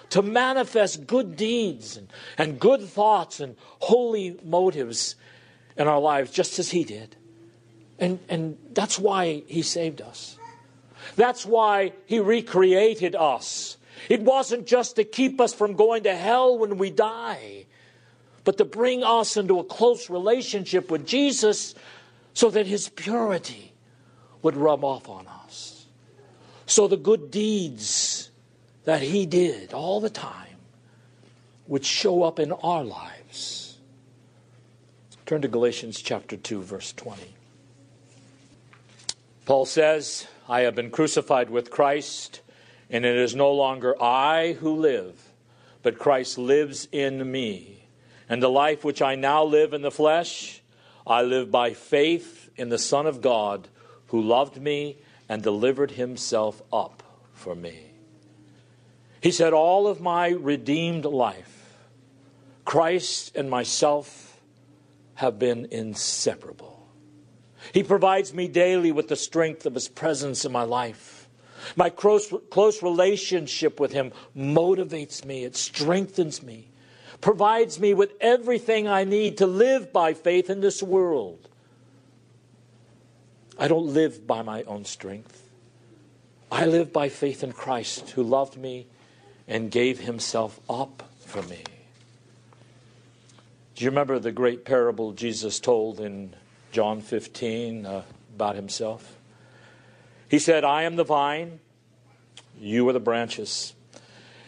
to 0.09 0.21
manifest 0.21 1.05
good 1.07 1.35
deeds 1.35 1.97
and, 1.97 2.07
and 2.37 2.59
good 2.59 2.81
thoughts 2.81 3.39
and 3.39 3.55
holy 3.79 4.39
motives 4.43 5.15
in 5.77 5.87
our 5.87 5.99
lives, 5.99 6.31
just 6.31 6.59
as 6.59 6.71
He 6.71 6.83
did. 6.83 7.15
And, 7.99 8.19
and 8.29 8.57
that's 8.73 8.97
why 8.97 9.43
He 9.47 9.61
saved 9.61 10.01
us. 10.01 10.37
That's 11.15 11.45
why 11.45 11.93
He 12.05 12.19
recreated 12.19 13.15
us. 13.15 13.77
It 14.09 14.21
wasn't 14.21 14.67
just 14.67 14.95
to 14.95 15.03
keep 15.03 15.41
us 15.41 15.53
from 15.53 15.73
going 15.73 16.03
to 16.03 16.15
hell 16.15 16.57
when 16.57 16.77
we 16.77 16.91
die, 16.91 17.65
but 18.43 18.57
to 18.57 18.65
bring 18.65 19.03
us 19.03 19.35
into 19.35 19.59
a 19.59 19.63
close 19.63 20.09
relationship 20.09 20.89
with 20.89 21.05
Jesus 21.05 21.75
so 22.33 22.49
that 22.51 22.67
His 22.67 22.89
purity 22.89 23.73
would 24.41 24.55
rub 24.55 24.83
off 24.83 25.09
on 25.09 25.27
us. 25.27 25.87
So 26.65 26.87
the 26.87 26.97
good 26.97 27.31
deeds 27.31 28.16
that 28.87 29.01
He 29.01 29.25
did 29.25 29.73
all 29.73 29.99
the 29.99 30.09
time 30.09 30.55
would 31.67 31.83
show 31.83 32.23
up 32.23 32.39
in 32.39 32.53
our 32.53 32.85
lives. 32.85 33.77
Turn 35.25 35.41
to 35.41 35.49
Galatians 35.49 36.01
chapter 36.01 36.37
2, 36.37 36.61
verse 36.61 36.93
20. 36.93 37.21
Paul 39.45 39.65
says, 39.65 40.25
I 40.47 40.61
have 40.61 40.75
been 40.75 40.89
crucified 40.89 41.49
with 41.49 41.69
Christ, 41.69 42.39
and 42.89 43.03
it 43.03 43.17
is 43.17 43.35
no 43.35 43.51
longer 43.51 44.01
I 44.01 44.53
who 44.53 44.77
live, 44.77 45.33
but 45.83 45.99
Christ 45.99 46.37
lives 46.37 46.87
in 46.93 47.29
me. 47.29 47.83
And 48.29 48.41
the 48.41 48.47
life 48.47 48.85
which 48.85 49.01
I 49.01 49.15
now 49.15 49.43
live 49.43 49.73
in 49.73 49.81
the 49.81 49.91
flesh, 49.91 50.61
I 51.05 51.23
live 51.23 51.51
by 51.51 51.73
faith 51.73 52.49
in 52.55 52.69
the 52.69 52.79
Son 52.79 53.05
of 53.05 53.19
God 53.19 53.67
who 54.07 54.21
loved 54.21 54.61
me 54.61 54.95
and 55.27 55.43
delivered 55.43 55.91
himself 55.91 56.61
up 56.71 57.03
for 57.33 57.53
me. 57.53 57.86
He 59.21 59.31
said, 59.31 59.53
All 59.53 59.87
of 59.87 60.01
my 60.01 60.29
redeemed 60.29 61.05
life, 61.05 61.75
Christ 62.65 63.35
and 63.35 63.49
myself 63.49 64.39
have 65.15 65.39
been 65.39 65.67
inseparable. 65.71 66.87
He 67.73 67.83
provides 67.83 68.33
me 68.33 68.47
daily 68.47 68.91
with 68.91 69.07
the 69.07 69.15
strength 69.15 69.65
of 69.65 69.73
His 69.73 69.87
presence 69.87 70.45
in 70.45 70.51
my 70.51 70.63
life. 70.63 71.27
My 71.75 71.89
close, 71.89 72.31
close 72.49 72.83
relationship 72.83 73.79
with 73.79 73.91
Him 73.91 74.11
motivates 74.35 75.25
me, 75.25 75.43
it 75.43 75.55
strengthens 75.55 76.43
me, 76.43 76.69
provides 77.19 77.79
me 77.79 77.93
with 77.93 78.13
everything 78.21 78.87
I 78.87 79.03
need 79.03 79.37
to 79.37 79.47
live 79.47 79.91
by 79.91 80.13
faith 80.13 80.49
in 80.49 80.61
this 80.61 80.83
world. 80.83 81.49
I 83.57 83.67
don't 83.67 83.87
live 83.87 84.27
by 84.27 84.43
my 84.43 84.63
own 84.63 84.85
strength. 84.85 85.43
I 86.51 86.65
live 86.65 86.93
by 86.93 87.09
faith 87.09 87.43
in 87.43 87.51
Christ 87.51 88.11
who 88.11 88.23
loved 88.23 88.55
me 88.55 88.85
and 89.47 89.71
gave 89.71 89.99
himself 89.99 90.59
up 90.69 91.03
for 91.25 91.41
me. 91.43 91.63
Do 93.75 93.83
you 93.83 93.91
remember 93.91 94.19
the 94.19 94.31
great 94.31 94.65
parable 94.65 95.13
Jesus 95.13 95.59
told 95.59 95.99
in 95.99 96.35
John 96.71 97.01
15 97.01 97.85
uh, 97.85 98.03
about 98.35 98.55
himself? 98.55 99.15
He 100.29 100.39
said, 100.39 100.63
I 100.63 100.83
am 100.83 100.95
the 100.95 101.03
vine, 101.03 101.59
you 102.59 102.87
are 102.89 102.93
the 102.93 102.99
branches. 102.99 103.73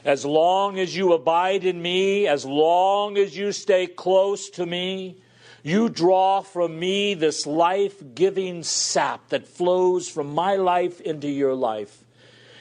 As 0.04 0.26
long 0.26 0.80
as 0.80 0.96
you 0.96 1.14
abide 1.14 1.64
in 1.64 1.82
me, 1.82 2.28
as 2.28 2.44
long 2.44 3.18
as 3.18 3.38
you 3.38 3.52
stay 3.52 3.86
close 3.86 4.50
to 4.52 4.66
me, 4.66 5.18
you 5.62 5.90
draw 5.90 6.42
from 6.42 6.80
me 6.80 7.14
this 7.14 7.46
life 7.46 8.02
giving 8.16 8.64
sap 8.64 9.30
that 9.30 9.48
flows 9.48 10.10
from 10.10 10.34
my 10.34 10.56
life 10.56 11.02
into 11.02 11.28
your 11.28 11.54
life 11.54 12.04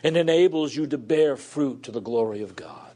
and 0.03 0.17
enables 0.17 0.75
you 0.75 0.87
to 0.87 0.99
bear 0.99 1.37
fruit 1.37 1.83
to 1.85 1.93
the 1.93 2.01
glory 2.01 2.43
of 2.43 2.57
God. 2.57 2.89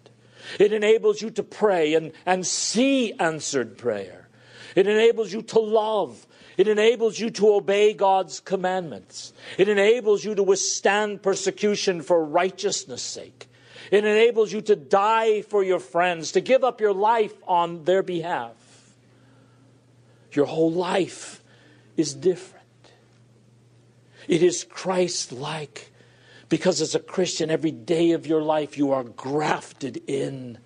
It 0.58 0.72
enables 0.72 1.22
you 1.22 1.30
to 1.30 1.42
pray 1.42 1.94
and, 1.94 2.12
and 2.26 2.46
see 2.46 3.12
answered 3.14 3.78
prayer. 3.78 4.28
It 4.74 4.86
enables 4.86 5.32
you 5.32 5.42
to 5.42 5.60
love. 5.60 6.26
It 6.56 6.68
enables 6.68 7.18
you 7.18 7.30
to 7.30 7.54
obey 7.54 7.94
God's 7.94 8.40
commandments. 8.40 9.32
It 9.58 9.68
enables 9.68 10.24
you 10.24 10.34
to 10.34 10.42
withstand 10.42 11.22
persecution 11.22 12.02
for 12.02 12.24
righteousness' 12.24 13.02
sake. 13.02 13.48
It 13.90 14.04
enables 14.04 14.52
you 14.52 14.60
to 14.62 14.76
die 14.76 15.42
for 15.42 15.62
your 15.62 15.78
friends, 15.78 16.32
to 16.32 16.40
give 16.40 16.64
up 16.64 16.80
your 16.80 16.94
life 16.94 17.34
on 17.46 17.84
their 17.84 18.02
behalf. 18.02 18.54
Your 20.32 20.46
whole 20.46 20.72
life 20.72 21.42
is 21.96 22.14
different. 22.14 22.62
It 24.28 24.42
is 24.42 24.64
Christ 24.64 25.32
like 25.32 25.91
because 26.52 26.82
as 26.82 26.94
a 26.94 27.00
Christian, 27.00 27.50
every 27.50 27.70
day 27.70 28.10
of 28.10 28.26
your 28.26 28.42
life 28.42 28.76
you 28.76 28.92
are 28.92 29.04
grafted 29.04 30.02
in. 30.06 30.58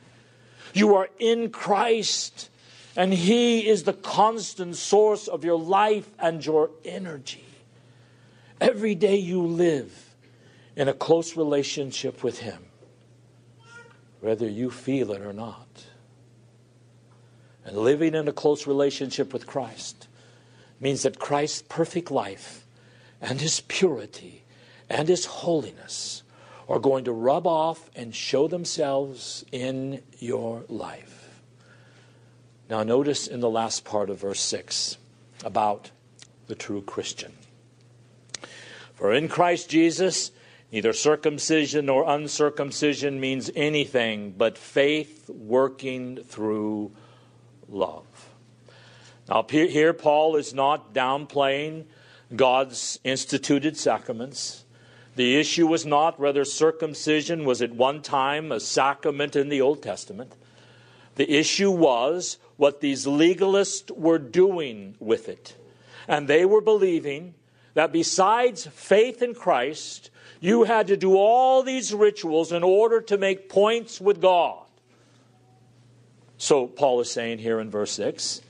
You 0.75 0.97
are 0.97 1.09
in 1.21 1.51
Christ, 1.51 2.51
and 2.97 3.15
He 3.15 3.69
is 3.69 3.85
the 3.85 3.93
constant 3.93 4.75
source 4.75 5.29
of 5.29 5.45
your 5.45 5.57
life 5.57 6.11
and 6.19 6.45
your 6.45 6.73
energy. 6.85 7.45
Every 8.61 8.97
day 8.97 9.15
you 9.15 9.41
live 9.41 10.17
in 10.75 10.89
a 10.89 10.93
close 10.93 11.37
relationship 11.37 12.25
with 12.25 12.41
Him, 12.41 12.65
whether 14.19 14.49
you 14.49 14.73
feel 14.73 15.13
it 15.13 15.23
or 15.23 15.33
not. 15.33 15.87
And 17.65 17.77
living 17.77 18.17
in 18.17 18.27
a 18.27 18.33
close 18.33 18.67
relationship 18.67 19.33
with 19.33 19.47
Christ 19.47 20.09
means 20.81 21.05
that 21.05 21.21
Christ's 21.21 21.63
perfect 21.69 22.11
life 22.11 22.67
and 23.21 23.41
his 23.41 23.61
purity 23.61 24.43
and 24.89 25.09
his 25.09 25.27
holiness 25.27 26.23
are 26.69 26.79
going 26.79 27.05
to 27.05 27.13
rub 27.13 27.47
off 27.47 27.91
and 27.95 28.15
show 28.15 28.49
themselves 28.49 29.45
in 29.53 30.03
your 30.19 30.65
life. 30.69 31.43
Now, 32.69 32.83
notice 32.83 33.29
in 33.29 33.41
the 33.41 33.51
last 33.51 33.85
part 33.85 34.11
of 34.11 34.21
verse 34.21 34.41
6 34.41 34.99
about 35.45 35.91
the 36.49 36.57
true 36.57 36.83
Christian. 36.83 37.33
For 38.95 39.13
in 39.13 39.29
Christ 39.29 39.69
Jesus, 39.71 40.33
neither 40.73 40.93
circumcision 40.93 41.87
nor 41.87 42.05
uncircumcision 42.09 43.21
means 43.21 43.51
anything 43.55 44.35
but 44.37 44.59
faith 44.59 45.29
working 45.29 46.17
through 46.25 46.93
love. 47.69 48.05
Now, 49.29 49.45
here 49.49 49.93
Paul 49.93 50.37
is 50.37 50.55
not 50.55 50.93
downplaying 50.93 51.85
God's 52.35 52.99
instituted 53.05 53.77
sacraments. 53.77 54.65
The 55.17 55.37
issue 55.37 55.67
was 55.67 55.87
not 55.87 56.21
whether 56.21 56.45
circumcision 56.45 57.45
was 57.45 57.63
at 57.63 57.73
one 57.73 58.03
time 58.03 58.53
a 58.53 58.61
sacrament 58.61 59.35
in 59.35 59.49
the 59.49 59.63
Old 59.63 59.83
Testament. 59.83 60.33
The 61.17 61.31
issue 61.31 61.71
was 61.71 62.39
what 62.59 62.83
these 62.83 63.07
legalists 63.07 63.91
were 63.91 64.19
doing 64.19 64.95
with 65.01 65.29
it. 65.29 65.57
And 66.07 66.29
they 66.29 66.45
were 66.45 66.61
believing 66.61 67.35
that 67.73 67.93
besides 67.93 68.67
faith 68.67 69.23
in 69.23 69.35
Christ, 69.35 70.11
you 70.41 70.65
had 70.65 70.87
to 70.89 70.99
do 70.99 71.17
all 71.17 71.63
these 71.63 71.95
rituals 71.95 72.53
in 72.53 72.63
order 72.63 73.01
to 73.01 73.17
make 73.17 73.49
points 73.49 74.01
with 74.01 74.21
God. 74.21 74.67
So 76.37 76.67
Paul 76.67 77.01
is 77.01 77.11
saying 77.11 77.39
here 77.39 77.59
in 77.59 77.71
verse 77.71 77.93
6 77.93 78.43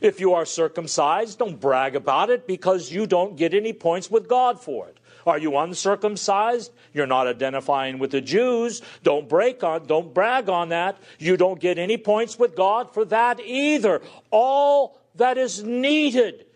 if 0.00 0.20
you 0.20 0.34
are 0.34 0.44
circumcised, 0.44 1.38
don't 1.38 1.60
brag 1.60 1.96
about 1.96 2.30
it 2.30 2.46
because 2.46 2.90
you 2.90 3.06
don't 3.06 3.36
get 3.36 3.54
any 3.54 3.72
points 3.72 4.10
with 4.10 4.28
God 4.28 4.60
for 4.60 4.88
it. 4.88 4.98
Are 5.26 5.38
you 5.38 5.56
uncircumcised? 5.58 6.72
You're 6.94 7.06
not 7.06 7.26
identifying 7.26 7.98
with 7.98 8.10
the 8.10 8.20
Jews. 8.20 8.82
Don't 9.02 9.28
break 9.28 9.62
on, 9.62 9.86
don't 9.86 10.14
brag 10.14 10.48
on 10.48 10.70
that. 10.70 10.98
You 11.18 11.36
don't 11.36 11.60
get 11.60 11.78
any 11.78 11.98
points 11.98 12.38
with 12.38 12.56
God 12.56 12.92
for 12.94 13.04
that 13.06 13.40
either. 13.40 14.00
All 14.30 14.98
that 15.16 15.36
is 15.38 15.62
needed 15.62 16.46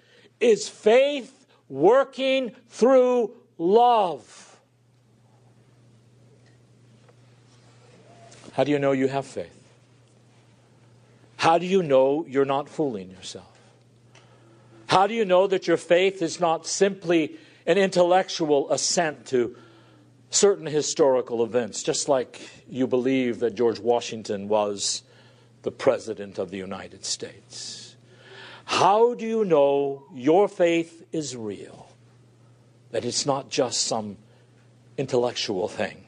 is 0.40 0.68
faith 0.68 1.46
working 1.68 2.52
through 2.68 3.32
love. 3.58 4.58
How 8.52 8.64
do 8.64 8.70
you 8.70 8.78
know 8.78 8.92
you 8.92 9.08
have 9.08 9.26
faith? 9.26 9.63
How 11.44 11.58
do 11.58 11.66
you 11.66 11.82
know 11.82 12.24
you're 12.26 12.46
not 12.46 12.70
fooling 12.70 13.10
yourself? 13.10 13.58
How 14.86 15.06
do 15.06 15.12
you 15.12 15.26
know 15.26 15.46
that 15.46 15.66
your 15.66 15.76
faith 15.76 16.22
is 16.22 16.40
not 16.40 16.66
simply 16.66 17.36
an 17.66 17.76
intellectual 17.76 18.72
assent 18.72 19.26
to 19.26 19.54
certain 20.30 20.64
historical 20.64 21.44
events, 21.44 21.82
just 21.82 22.08
like 22.08 22.40
you 22.66 22.86
believe 22.86 23.40
that 23.40 23.56
George 23.56 23.78
Washington 23.78 24.48
was 24.48 25.02
the 25.60 25.70
President 25.70 26.38
of 26.38 26.50
the 26.50 26.56
United 26.56 27.04
States? 27.04 27.94
How 28.64 29.12
do 29.12 29.26
you 29.26 29.44
know 29.44 30.06
your 30.14 30.48
faith 30.48 31.04
is 31.12 31.36
real? 31.36 31.90
That 32.90 33.04
it's 33.04 33.26
not 33.26 33.50
just 33.50 33.82
some 33.82 34.16
intellectual 34.96 35.68
thing. 35.68 36.06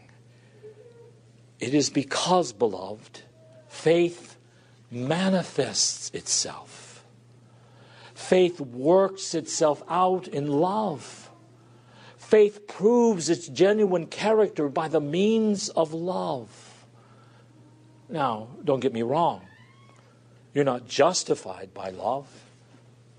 It 1.60 1.74
is 1.74 1.90
because, 1.90 2.54
beloved, 2.54 3.20
faith 3.68 4.35
manifests 4.90 6.10
itself. 6.10 7.04
Faith 8.14 8.60
works 8.60 9.34
itself 9.34 9.82
out 9.88 10.26
in 10.28 10.48
love. 10.48 11.30
Faith 12.16 12.66
proves 12.66 13.28
its 13.28 13.46
genuine 13.46 14.06
character 14.06 14.68
by 14.68 14.88
the 14.88 15.00
means 15.00 15.68
of 15.68 15.92
love. 15.92 16.84
Now, 18.08 18.48
don't 18.64 18.80
get 18.80 18.92
me 18.92 19.02
wrong. 19.02 19.42
You're 20.54 20.64
not 20.64 20.88
justified 20.88 21.74
by 21.74 21.90
love. 21.90 22.26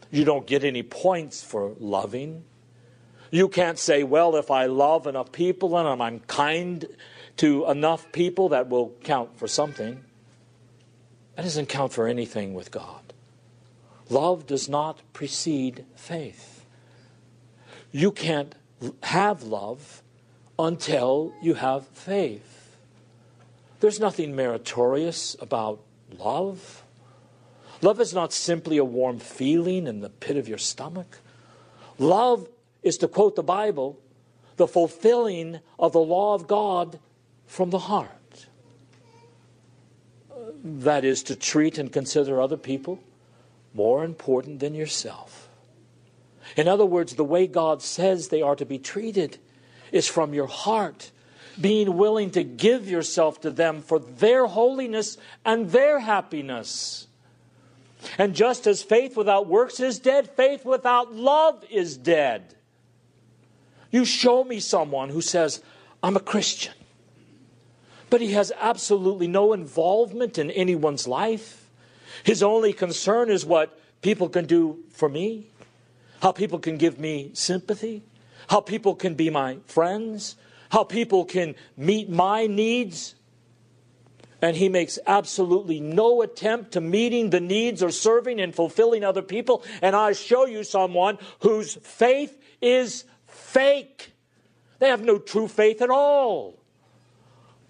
You 0.10 0.24
don't 0.24 0.48
get 0.48 0.64
any 0.64 0.84
points 0.84 1.44
for 1.44 1.76
loving. 1.80 2.44
You 3.30 3.50
can't 3.50 3.78
say, 3.78 4.04
well, 4.04 4.36
if 4.36 4.50
I 4.50 4.66
love 4.66 5.06
enough 5.06 5.32
people 5.32 5.78
and 5.78 6.02
I'm 6.02 6.20
kind 6.22 6.86
to 7.38 7.70
enough 7.70 8.12
people, 8.12 8.50
that 8.50 8.70
will 8.70 8.96
count 9.04 9.38
for 9.38 9.48
something. 9.48 10.04
That 11.38 11.44
doesn't 11.44 11.70
count 11.70 11.94
for 11.94 12.08
anything 12.08 12.56
with 12.56 12.72
God. 12.72 13.14
Love 14.10 14.48
does 14.48 14.68
not 14.68 15.02
precede 15.14 15.86
faith. 15.96 16.66
You 17.92 18.12
can't 18.12 18.56
have 19.04 19.44
love 19.44 20.02
until 20.58 21.34
you 21.40 21.54
have 21.54 21.88
faith. 21.90 22.76
There's 23.82 24.00
nothing 24.00 24.36
meritorious 24.36 25.36
about 25.40 25.80
love. 26.18 26.84
Love 27.84 28.02
is 28.02 28.16
not 28.16 28.34
simply 28.34 28.78
a 28.78 28.84
warm 28.84 29.20
feeling 29.20 29.86
in 29.86 30.00
the 30.00 30.10
pit 30.10 30.38
of 30.38 30.48
your 30.48 30.58
stomach. 30.58 31.20
Love 32.00 32.50
is, 32.82 32.98
to 32.98 33.08
quote 33.08 33.36
the 33.36 33.44
Bible, 33.44 34.00
the 34.56 34.68
fulfilling 34.68 35.60
of 35.78 35.94
the 35.94 36.00
law 36.00 36.34
of 36.34 36.48
God 36.48 36.98
from 37.46 37.70
the 37.70 37.78
heart. 37.78 38.17
That 40.68 41.06
is, 41.06 41.24
to 41.24 41.36
treat 41.36 41.78
and 41.78 41.92
consider 41.92 42.42
other 42.42 42.58
people 42.58 43.00
more 43.74 44.04
important 44.04 44.60
than 44.60 44.74
yourself. 44.74 45.50
In 46.56 46.68
other 46.68 46.86
words, 46.86 47.16
the 47.16 47.24
way 47.24 47.48
God 47.48 47.82
says 47.82 48.28
they 48.28 48.42
are 48.42 48.56
to 48.56 48.66
be 48.66 48.78
treated 48.78 49.38
is 49.92 50.08
from 50.08 50.34
your 50.34 50.48
heart, 50.48 51.12
being 51.60 51.98
willing 51.98 52.32
to 52.32 52.44
give 52.44 52.90
yourself 52.90 53.42
to 53.42 53.52
them 53.52 53.82
for 53.82 54.00
their 54.00 54.46
holiness 54.46 55.18
and 55.46 55.72
their 55.72 56.00
happiness. 56.00 57.08
And 58.18 58.36
just 58.36 58.68
as 58.68 58.84
faith 58.84 59.18
without 59.18 59.48
works 59.48 59.80
is 59.80 60.00
dead, 60.00 60.30
faith 60.30 60.66
without 60.66 61.14
love 61.14 61.64
is 61.70 61.98
dead. 61.98 62.56
You 63.92 64.06
show 64.06 64.44
me 64.44 64.60
someone 64.60 65.10
who 65.10 65.22
says, 65.22 65.62
I'm 66.04 66.16
a 66.16 66.22
Christian, 66.22 66.74
but 68.10 68.22
he 68.22 68.32
has 68.34 68.52
absolutely 68.60 69.28
no 69.28 69.54
involvement 69.54 70.38
in 70.38 70.52
anyone's 70.52 71.08
life. 71.08 71.70
His 72.24 72.42
only 72.42 72.74
concern 72.74 73.30
is 73.30 73.46
what 73.46 73.78
people 74.02 74.30
can 74.30 74.46
do 74.46 74.80
for 74.92 75.10
me, 75.10 75.48
how 76.22 76.32
people 76.32 76.60
can 76.60 76.78
give 76.78 77.00
me 77.00 77.32
sympathy, 77.34 78.04
how 78.50 78.62
people 78.62 78.96
can 78.96 79.16
be 79.16 79.30
my 79.30 79.58
friends, 79.66 80.36
how 80.70 80.84
people 80.84 81.26
can 81.26 81.56
meet 81.76 82.10
my 82.10 82.48
needs. 82.48 83.16
And 84.42 84.56
he 84.56 84.70
makes 84.70 85.00
absolutely 85.08 85.80
no 85.80 86.22
attempt 86.22 86.74
to 86.74 86.82
meeting 86.82 87.32
the 87.32 87.40
needs 87.40 87.82
or 87.82 87.90
serving 87.90 88.40
and 88.40 88.54
fulfilling 88.54 89.04
other 89.04 89.24
people. 89.24 89.64
And 89.82 89.96
I 89.96 90.14
show 90.14 90.46
you 90.46 90.64
someone 90.64 91.18
whose 91.40 91.76
faith 91.76 92.40
is 92.62 93.06
fake. 93.26 94.12
They 94.80 94.90
have 94.90 95.04
no 95.04 95.18
true 95.18 95.48
faith 95.48 95.82
at 95.82 95.90
all. 95.90 96.60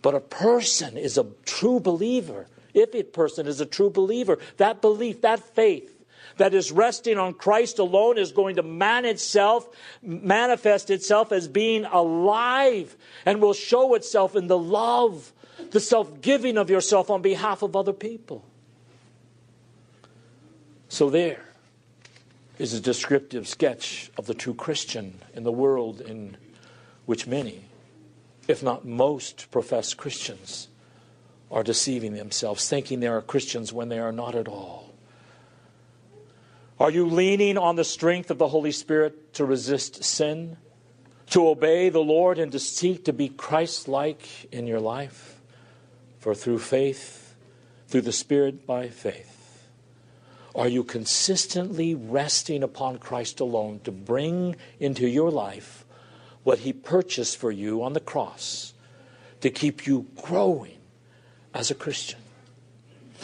But 0.07 0.15
a 0.15 0.21
person 0.21 0.95
is 0.95 1.17
a 1.17 1.25
true 1.43 1.81
believer. 1.81 2.47
If 2.73 2.95
a 2.95 3.03
person 3.03 3.45
is 3.45 3.59
a 3.59 3.65
true 3.65 3.89
believer, 3.89 4.39
that 4.55 4.79
belief, 4.81 5.19
that 5.23 5.41
faith, 5.53 6.01
that 6.37 6.53
is 6.53 6.71
resting 6.71 7.17
on 7.17 7.33
Christ 7.33 7.77
alone 7.77 8.17
is 8.17 8.31
going 8.31 8.55
to 8.55 8.63
man 8.63 9.03
itself, 9.03 9.67
manifest 10.01 10.91
itself 10.91 11.33
as 11.33 11.49
being 11.49 11.83
alive 11.83 12.95
and 13.25 13.41
will 13.41 13.51
show 13.51 13.95
itself 13.95 14.37
in 14.37 14.47
the 14.47 14.57
love, 14.57 15.33
the 15.71 15.81
self 15.81 16.21
giving 16.21 16.57
of 16.57 16.69
yourself 16.69 17.09
on 17.09 17.21
behalf 17.21 17.61
of 17.61 17.75
other 17.75 17.91
people. 17.91 18.45
So, 20.87 21.09
there 21.09 21.43
is 22.57 22.73
a 22.73 22.79
descriptive 22.79 23.45
sketch 23.45 24.09
of 24.17 24.25
the 24.25 24.33
true 24.33 24.53
Christian 24.53 25.19
in 25.33 25.43
the 25.43 25.51
world 25.51 25.99
in 25.99 26.37
which 27.05 27.27
many, 27.27 27.66
if 28.47 28.63
not 28.63 28.85
most, 28.85 29.51
professed 29.51 29.97
Christians 29.97 30.69
are 31.51 31.63
deceiving 31.63 32.13
themselves, 32.13 32.67
thinking 32.67 32.99
they 32.99 33.07
are 33.07 33.21
Christians 33.21 33.71
when 33.71 33.89
they 33.89 33.99
are 33.99 34.11
not 34.11 34.35
at 34.35 34.47
all. 34.47 34.93
Are 36.79 36.91
you 36.91 37.07
leaning 37.07 37.57
on 37.57 37.75
the 37.75 37.83
strength 37.83 38.29
of 38.29 38.37
the 38.37 38.49
Holy 38.49 38.71
Spirit 38.71 39.33
to 39.33 39.45
resist 39.45 40.03
sin, 40.03 40.57
to 41.31 41.47
obey 41.47 41.89
the 41.89 42.03
Lord, 42.03 42.37
and 42.37 42.51
to 42.51 42.59
seek 42.59 43.05
to 43.05 43.13
be 43.13 43.29
Christ 43.29 43.87
like 43.87 44.51
in 44.51 44.67
your 44.67 44.79
life? 44.79 45.41
For 46.19 46.35
through 46.35 46.59
faith, 46.59 47.35
through 47.87 48.01
the 48.01 48.11
Spirit 48.11 48.67
by 48.67 48.89
faith, 48.89 49.33
are 50.53 50.67
you 50.67 50.83
consistently 50.83 51.95
resting 51.95 52.63
upon 52.63 52.97
Christ 52.97 53.39
alone 53.39 53.79
to 53.83 53.91
bring 53.91 54.55
into 54.79 55.07
your 55.07 55.31
life 55.31 55.85
what 56.47 56.59
He 56.59 56.71
purchased 56.71 57.35
for 57.35 57.51
you 57.51 57.83
on 57.83 57.91
the 57.91 57.99
cross 57.99 58.73
to 59.41 59.49
keep 59.49 59.85
you 59.85 60.07
growing 60.15 60.77
as 61.53 61.69
a 61.69 61.75
Christian? 61.75 62.19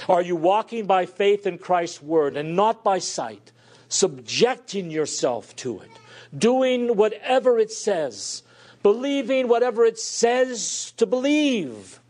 Are 0.09 0.21
you 0.21 0.35
walking 0.35 0.87
by 0.87 1.05
faith 1.05 1.47
in 1.47 1.57
Christ's 1.57 2.01
word 2.01 2.35
and 2.35 2.53
not 2.53 2.83
by 2.83 2.99
sight, 2.99 3.53
subjecting 3.87 4.91
yourself 4.91 5.55
to 5.55 5.79
it, 5.79 5.89
doing 6.37 6.97
whatever 6.97 7.57
it 7.57 7.71
says, 7.71 8.43
believing 8.81 9.47
whatever 9.47 9.85
it 9.85 9.97
says 9.97 10.91
to 10.97 11.05
believe? 11.05 12.01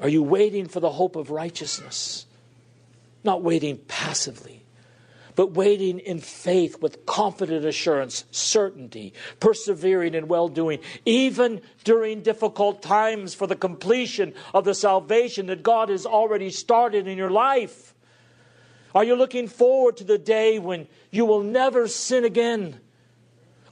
Are 0.00 0.08
you 0.08 0.22
waiting 0.22 0.66
for 0.66 0.80
the 0.80 0.92
hope 0.92 1.14
of 1.14 1.30
righteousness? 1.30 2.24
Not 3.22 3.42
waiting 3.42 3.76
passively, 3.86 4.64
but 5.40 5.52
waiting 5.52 6.00
in 6.00 6.18
faith 6.18 6.82
with 6.82 7.06
confident 7.06 7.64
assurance, 7.64 8.26
certainty, 8.30 9.14
persevering 9.40 10.12
in 10.12 10.28
well 10.28 10.48
doing, 10.48 10.78
even 11.06 11.62
during 11.82 12.20
difficult 12.20 12.82
times 12.82 13.32
for 13.32 13.46
the 13.46 13.56
completion 13.56 14.34
of 14.52 14.66
the 14.66 14.74
salvation 14.74 15.46
that 15.46 15.62
God 15.62 15.88
has 15.88 16.04
already 16.04 16.50
started 16.50 17.08
in 17.08 17.16
your 17.16 17.30
life. 17.30 17.94
Are 18.94 19.02
you 19.02 19.16
looking 19.16 19.48
forward 19.48 19.96
to 19.96 20.04
the 20.04 20.18
day 20.18 20.58
when 20.58 20.86
you 21.10 21.24
will 21.24 21.42
never 21.42 21.88
sin 21.88 22.26
again? 22.26 22.78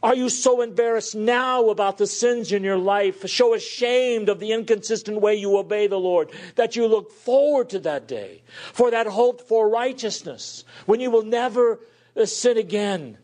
Are 0.02 0.14
you 0.14 0.28
so 0.28 0.60
embarrassed 0.60 1.16
now 1.16 1.70
about 1.70 1.98
the 1.98 2.06
sins 2.06 2.52
in 2.52 2.62
your 2.62 2.78
life, 2.78 3.28
so 3.28 3.54
ashamed 3.54 4.28
of 4.28 4.38
the 4.38 4.52
inconsistent 4.52 5.20
way 5.20 5.34
you 5.34 5.56
obey 5.56 5.88
the 5.88 5.98
Lord, 5.98 6.30
that 6.54 6.76
you 6.76 6.86
look 6.86 7.10
forward 7.10 7.70
to 7.70 7.80
that 7.80 8.06
day, 8.06 8.42
for 8.72 8.92
that 8.92 9.08
hope 9.08 9.40
for 9.40 9.68
righteousness, 9.68 10.64
when 10.86 11.00
you 11.00 11.10
will 11.10 11.24
never 11.24 11.80
uh, 12.16 12.26
sin 12.26 12.56
again, 12.56 13.18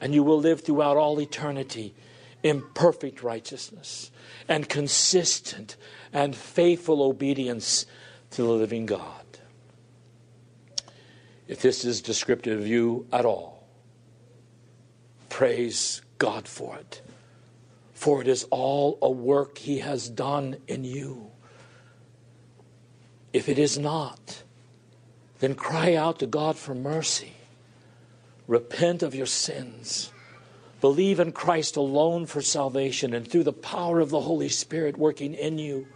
and 0.00 0.14
you 0.14 0.22
will 0.22 0.38
live 0.38 0.60
throughout 0.60 0.96
all 0.96 1.20
eternity 1.20 1.94
in 2.44 2.62
perfect 2.74 3.22
righteousness 3.22 4.12
and 4.46 4.68
consistent 4.68 5.76
and 6.12 6.36
faithful 6.36 7.02
obedience 7.02 7.86
to 8.30 8.42
the 8.42 8.50
living 8.50 8.86
God? 8.86 9.24
If 11.48 11.60
this 11.60 11.84
is 11.84 12.00
descriptive 12.00 12.60
of 12.60 12.66
you 12.66 13.06
at 13.12 13.24
all, 13.26 13.53
Praise 15.34 16.00
God 16.18 16.46
for 16.46 16.76
it. 16.76 17.02
For 17.92 18.22
it 18.22 18.28
is 18.28 18.44
all 18.52 19.00
a 19.02 19.10
work 19.10 19.58
He 19.58 19.80
has 19.80 20.08
done 20.08 20.58
in 20.68 20.84
you. 20.84 21.32
If 23.32 23.48
it 23.48 23.58
is 23.58 23.76
not, 23.76 24.44
then 25.40 25.56
cry 25.56 25.96
out 25.96 26.20
to 26.20 26.28
God 26.28 26.56
for 26.56 26.72
mercy. 26.72 27.32
Repent 28.46 29.02
of 29.02 29.12
your 29.12 29.26
sins. 29.26 30.12
Believe 30.80 31.18
in 31.18 31.32
Christ 31.32 31.74
alone 31.74 32.26
for 32.26 32.40
salvation 32.40 33.12
and 33.12 33.26
through 33.26 33.42
the 33.42 33.52
power 33.52 33.98
of 33.98 34.10
the 34.10 34.20
Holy 34.20 34.48
Spirit 34.48 34.96
working 34.96 35.34
in 35.34 35.58
you. 35.58 35.88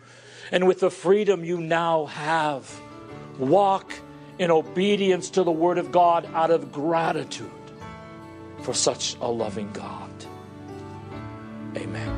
And 0.51 0.67
with 0.67 0.81
the 0.81 0.91
freedom 0.91 1.45
you 1.45 1.61
now 1.61 2.07
have, 2.07 2.69
walk 3.39 3.93
in 4.37 4.51
obedience 4.51 5.31
to 5.31 5.45
the 5.45 5.53
Word 5.53 5.79
of 5.79 5.93
God 5.93 6.29
out 6.35 6.51
of 6.51 6.73
gratitude 6.73 7.53
for 8.69 8.75
such 8.75 9.17
a 9.23 9.27
loving 9.27 9.73
God. 9.73 10.11
Amen. 11.75 12.18